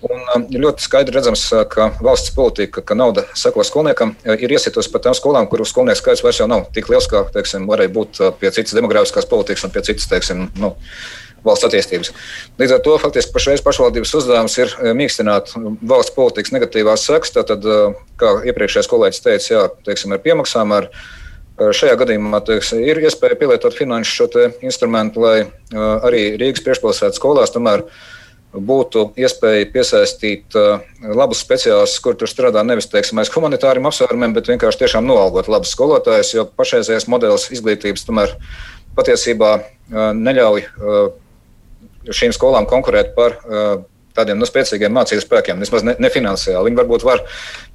[0.00, 4.52] Un um, ļoti skaidri redzams, uh, ka valsts politika, ka nauda seko skolniekam, uh, ir
[4.56, 8.20] iesietusi pat tām skolām, kuru skolnieku skaits vairs nav tik liels, kā teiksim, varēja būt
[8.22, 10.72] uh, pie citas demogrāfiskās politikas un pie citas teiksim, nu,
[11.44, 12.14] valsts attīstības.
[12.60, 15.52] Līdz ar to faktiski pašreiz pašvaldības uzdevums ir mīkstināt
[15.92, 17.32] valsts politikas negatīvās sekas.
[17.36, 17.64] Tad,
[18.20, 20.90] kā iepriekšējais kolēģis teica, jā, teiksim, ar piemaksām, ar
[21.60, 25.34] Šajā gadījumā teiks, ir iespēja pielietot finanšu šo instrumentu, lai
[25.76, 27.82] arī Rīgas priekšpilsētas skolās tomēr
[28.50, 30.56] būtu iespēja piesaistīt
[31.04, 35.74] labus speciālistus, kur tur strādā nevis teiksim, aiz humanitāriem apsvērumiem, bet vienkārši tiešām noalgot labus
[35.76, 38.32] skolotājus, jo pašreizējais modelis izglītības tomēr
[38.96, 39.52] patiesībā
[40.16, 40.64] neļauj
[42.08, 43.36] šīm skolām konkurēt par
[44.16, 46.70] tādiem nu, spēcīgiem mācību spēkiem, vismaz ne, nefinanciāli.
[46.70, 47.22] Viņi varbūt var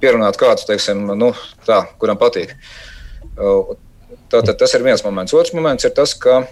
[0.02, 1.30] pierunāt kādu, teiksim, nu,
[1.64, 2.52] tā, kuram patīk.
[2.52, 2.95] Uh,
[3.36, 5.34] Tātad tas ir viens moments.
[5.36, 6.44] Otrs moments ir tas, ka,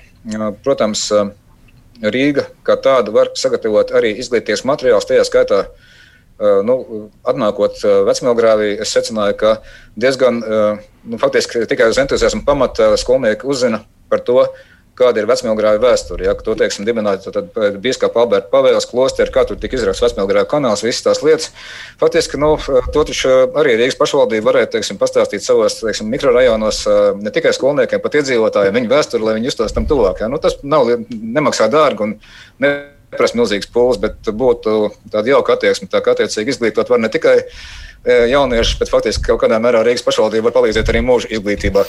[0.67, 1.09] protams,
[2.05, 5.61] Rīga kā tāda var sagatavot arī izglītības materiālus, tajā skaitā
[6.67, 6.75] Nu,
[7.23, 7.79] atnākot
[8.09, 9.51] vecmēlgrāvī, es secināju, ka
[9.95, 14.41] diezgan nu, faktiski tikai uz entuziasmu pamata skolnieki uzzina par to,
[14.99, 16.27] kāda ir vecmēlgrāva vēsture.
[16.29, 17.51] Ja, to, teiksim, dibināja tad
[17.83, 21.51] Bīskapa Alberta Pavēles klosteri, kā tur tika izraksts vecmēlgrāva kanāls, visas tās lietas.
[22.01, 22.55] Faktiski, nu,
[22.95, 26.85] to taču arī Rīgas pašvaldība varētu, teiksim, pastāstīt savos, teiksim, mikrorajonos
[27.21, 30.23] ne tikai skolniekiem, bet iedzīvotājiem viņu vēsturi, lai viņi justos tam tuvāk.
[30.25, 30.31] Ja.
[30.33, 32.19] Nu, tas nav, nemaksā dārgi un
[32.63, 37.41] neprasa milzīgs pūles, bet būtu tāda jauka attieksme, tā kā attiecīgi izglītot var ne tikai
[38.05, 41.85] jaunieši, bet faktiski kaut kādā mērā Rīgas pašvaldība var palīdzēt arī mūža izglītībā.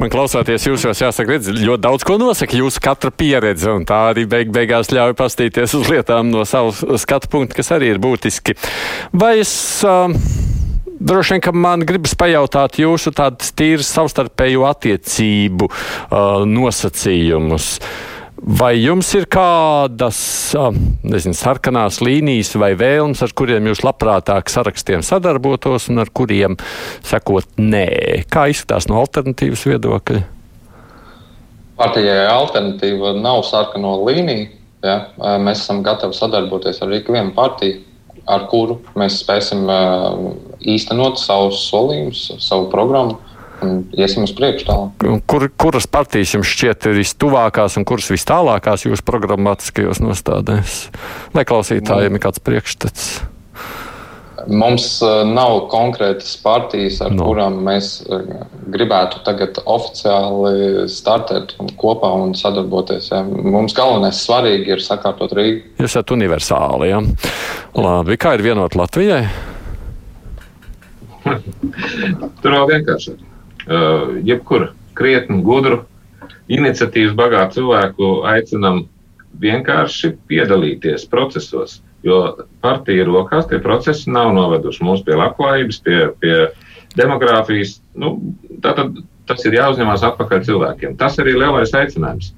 [0.00, 4.24] Man klausoties jūsos, jāsaka, redz, ļoti daudz ko nosaka jūsu katra pieredze, un tā arī
[4.28, 8.56] beig beigās ļauj pastīties uz lietām no savas skatu punkta, kas arī ir būtiski.
[9.12, 9.52] Vai es
[9.84, 10.08] uh,
[11.00, 17.76] droši vien, ka man gribas pajautāt jūsu tādas tīras savstarpēju attiecību uh, nosacījumus?
[17.82, 18.11] Uh,
[18.42, 20.16] Vai jums ir kādas
[21.06, 26.56] nezinu, sarkanās līnijas vai vēlmes, ar kuriem jūs labprātāk sarakstiem sadarbotos un ar kuriem
[27.06, 27.86] sekot nē?
[28.26, 30.24] Kā izskatās no alternatīvas viedokļa?
[31.78, 34.50] Partijai alternatīva nav sarkano līniju.
[34.82, 34.98] Ja?
[35.38, 37.78] Mēs esam gatavi sadarboties ar ikvienu partiju,
[38.26, 39.70] ar kuru mēs spēsim
[40.66, 43.20] īstenot savus solījumus, savu programmu
[43.66, 45.06] un iesim uz priekšu tālāk.
[45.30, 50.86] Kur, kuras partijas jums šķiet ir vistuvākās un kuras vis tālākās jūsu programmatiskajos nostādēs?
[51.36, 53.12] Lai klausītājiem ir kāds priekšstats.
[54.50, 57.28] Mums uh, nav konkrētas partijas, ar no.
[57.28, 58.24] kurām mēs uh,
[58.74, 63.10] gribētu tagad oficiāli startēt un kopā un sadarboties.
[63.12, 63.22] Ja.
[63.22, 65.76] Mums galvenais svarīgi ir sakārtot Rīgu.
[65.78, 66.90] Jūs esat universāli.
[66.90, 67.02] Ja?
[67.78, 69.22] Labi, kā ir vienot Latvijai?
[72.42, 73.28] Tur vēl vienkāršāk.
[73.62, 75.84] Uh, jebkuru krietni gudru,
[76.50, 78.86] iniciatīvas bagātu cilvēku aicinam
[79.42, 81.80] vienkārši piedalīties procesos.
[82.02, 86.36] Jo partija rokās tie procesi nav noveduši mūs pie labklājības, pie, pie
[86.98, 87.78] demogrāfijas.
[87.94, 88.16] Nu,
[88.64, 88.98] tātad
[89.30, 90.96] tas ir jāuzņemās atpakaļ cilvēkiem.
[90.98, 92.32] Tas arī ir lielais aicinājums.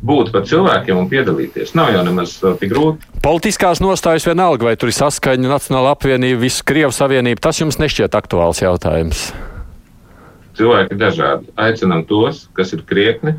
[0.00, 1.74] Būt par cilvēkiem un piedalīties.
[1.76, 3.04] Nav jau nemaz uh, tik grūti.
[3.20, 8.16] Politiskās nostājas vienalga, vai tur ir saskaņa, Nacionāla apvienība, visu Krievu savienību, tas jums nešķiet
[8.16, 9.28] aktuāls jautājums.
[10.60, 11.48] Cilvēki dažādi.
[11.56, 13.38] Aicinām tos, kas ir krietni.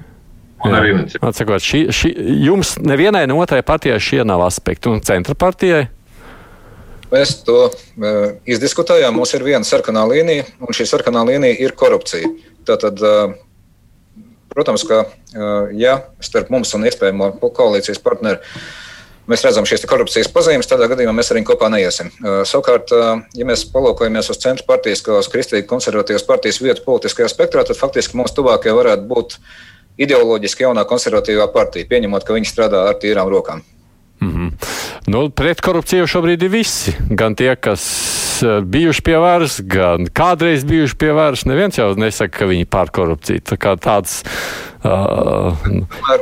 [0.61, 2.11] Atsakot, šī, šī,
[2.45, 5.87] jums nevienai no otrai partijai šie nav aspekti, un centra partijai?
[7.11, 9.17] Mēs to uh, izdiskutējām.
[9.17, 12.29] Mums ir viena sarkanā līnija, un šī sarkanā līnija ir korupcija.
[12.65, 13.33] Tātad, uh,
[14.53, 18.39] protams, ka uh, ja starp mums un iespējamo koalīcijas partneri
[19.29, 22.11] mēs redzam šīs korupcijas pazīmes, tādā gadījumā mēs arī kopā neiesim.
[22.47, 22.93] Savukārt,
[23.37, 27.79] ja mēs palūkojamies uz centra partijas, kā uz kristīgi konservatīvas partijas vietu politiskajā spektrā, tad
[27.79, 29.37] faktiski mums tuvākie varētu būt
[30.01, 33.61] ideoloģiski jaunā konservatīvā partija, pieņemot, ka viņi strādā ar tīrām rokām.
[34.21, 34.49] Mm -hmm.
[35.07, 36.93] nu, pret korupciju šobrīd ir visi.
[37.09, 37.81] Gan tie, kas
[38.63, 41.45] bijuši pie varas, gan kādreiz bijuši pie varas.
[41.45, 43.41] Neviens jau nesaka, ka viņi pār korupciju.
[43.41, 44.23] Tā kā tāds
[44.81, 45.53] Uh,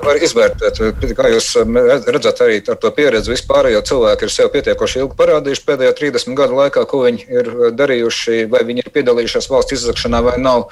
[0.04, 0.82] var, izvērtēt,
[1.16, 1.54] kā jūs
[2.12, 6.36] redzat, arī ar to pieredzi vispār, jo cilvēki ir sev pietiekoši ilgi parādījuši pēdējo 30
[6.36, 10.68] gadu laikā, ko viņi ir darījuši, vai viņi ir piedalījušies valsts izzakšanā vai nav.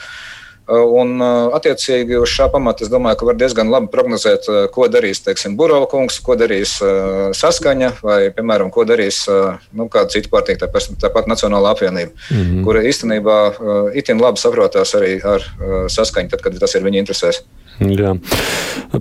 [0.67, 1.21] Un,
[1.55, 5.88] attiecīgi, uz šā pamata es domāju, ka var diezgan labi prognozēt, ko darīs teiksim, Burbuļs
[5.93, 10.89] kungs, ko darīs uh, Saskaņa, vai, piemēram, ko darīs uh, nu, kāda cita partija, tāpat,
[10.99, 12.65] tāpat Nacionāla apvienība, mm -hmm.
[12.67, 15.47] kura īstenībā uh, itin labi saprotās arī ar
[15.88, 17.39] Saskaņu, tad, kad tas ir viņa interesēs.
[17.84, 18.13] Jā.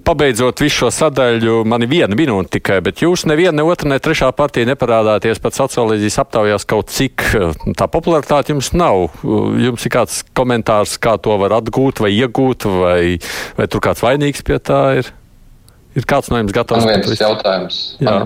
[0.05, 3.99] Pabeidzot visu šo sadaļu, man ir viena minūte tikai, bet jūs neviena, ne otra, ne
[4.03, 7.24] trešā partija neparādāties pat socioloģijas aptaujās kaut cik.
[7.79, 9.14] Tā popularitāte jums nav.
[9.22, 13.01] Jums ir kāds komentārs, kā to var atgūt vai iegūt, vai,
[13.57, 15.12] vai tur kāds vainīgs pie tā ir?
[15.97, 16.85] Ir kāds no jums gatavs?
[16.85, 17.83] Man viens jautājums.
[18.03, 18.24] Jā.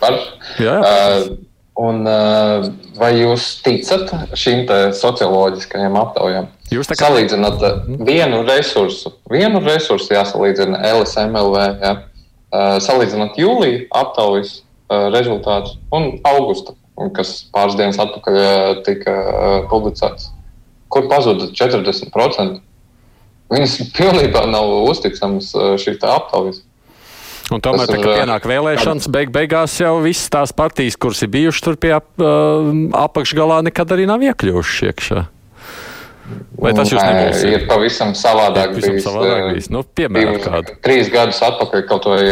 [0.00, 0.20] Par?
[0.62, 0.76] Jā.
[0.76, 0.76] jā.
[0.82, 1.48] Uh,
[1.80, 2.66] Un, uh,
[3.00, 4.66] vai jūs ticat šīm
[4.98, 6.50] socioloģiskajām aptaujām?
[6.72, 11.92] Jūs tā kā salīdzināt uh, vienu resursu, vienu resursu jāsalīdzina LSMLV, ja?
[12.00, 16.76] uh, salīdzināt jūlija aptaujas uh, rezultātus un augusta,
[17.16, 19.14] kas pāris dienas atpakaļ tika
[19.70, 20.28] publicēts.
[20.92, 22.60] Kur pazuda 40%?
[23.52, 25.50] Viņas pilnībā nav uzticamas
[25.80, 26.62] šīs aptaujas.
[27.52, 31.64] Un tomēr, tā, kad pienāk vēlēšanas, beig beigās jau visas tās partijas, kuras ir bijušas
[31.66, 32.06] tur pie ap,
[32.96, 35.24] apakšgalā, nekad arī nav iekļuvušas iekšā.
[36.62, 37.42] Vai tas jūs nebūs?
[37.48, 38.76] Ir pavisam savādāk.
[38.76, 39.68] Ir pavisam savādāk bijis.
[39.74, 40.76] Nu, piemēram, kādu.
[40.84, 42.22] Trīs gadus atpakaļ kaut vai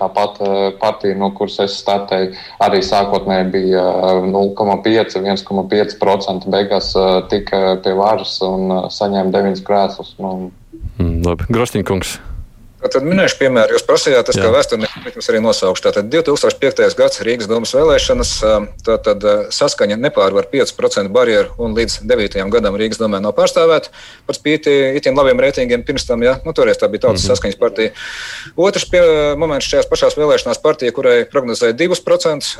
[0.00, 0.42] tāpat
[0.82, 2.34] partija, no kuras es startēju,
[2.66, 3.86] arī sākotnēji bija
[4.26, 6.92] 0,5, 1,5% beigās
[7.30, 10.14] tika pie varas un saņēma 9 krēslus.
[10.18, 10.36] Nu.
[10.98, 12.18] Mm, labi, Grosņīkungs.
[12.84, 13.78] Tad minēšu piemēru.
[13.78, 15.86] Jūs prasījāt, tas, kā vēsturnieks arī nosaukšu.
[15.86, 16.84] Tātad 2005.
[16.98, 18.32] gads Rīgas domas vēlēšanas,
[18.84, 19.24] tātad
[19.56, 22.36] saskaņa nepārvar 5% barjeru un līdz 9.
[22.52, 23.88] gadam Rīgas domē nav pārstāvēta.
[24.28, 27.32] Par spīti itiem labiem reitingiem pirms tam, ja, nu, toreiz tā bija tautas mm -hmm.
[27.32, 27.94] saskaņas partija.
[28.56, 29.00] Otrs pie,
[29.40, 32.52] moments šajās pašās vēlēšanās partija, kurai prognozēja 2%,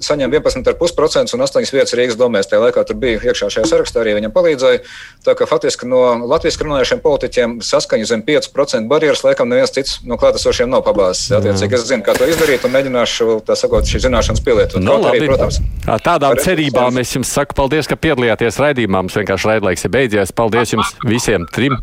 [0.00, 2.50] saņem 11,5% un 8 vietas Rīgas domēs.
[2.52, 4.84] Tajā laikā tur bija iekšā šajā sarakstā arī viņam palīdzēja.
[5.24, 10.00] Tā kā faktiski no Latvijas runājušiem politiķiem saskaņa zem 5% barjeras laikam neviens neviens cits
[10.04, 11.30] no klātesošiem nav pabāzis.
[11.38, 14.82] Attiecīgi, es zinu, kā to izdarīt, un mēģināšu tā sakot, šīs zināšanas pielietot.
[14.82, 15.60] No, nu, labi, arī, protams,
[16.04, 19.02] Tādām cerībām es jums saku paldies, ka piedalījāties raidījumā.
[19.02, 20.32] Mums vienkārši raidlaiks ir beidzies.
[20.36, 21.76] Paldies jums visiem trim.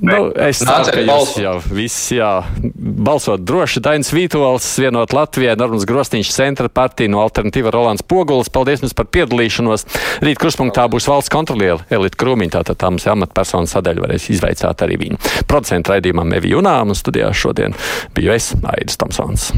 [0.00, 2.30] Nu, es ceru, ka jūs jau viss, jā,
[2.64, 3.82] balsot droši.
[3.84, 8.52] Dainis Vītols, vienot Latvijai, Normans Grostīņš, centra partija no Alternatīva Rolands Pogulis.
[8.52, 9.86] Paldies jums par piedalīšanos.
[10.24, 15.00] Rīt kruspunktā būs valsts kontroliela Elita Krūmiņa, tātad tā mums amatpersonu sadaļa varēs izveicāt arī
[15.00, 15.20] viņu.
[15.50, 17.76] Procentu raidījumam Evi Junā un studijā šodien
[18.16, 19.50] biju es, Aidis Tomsons.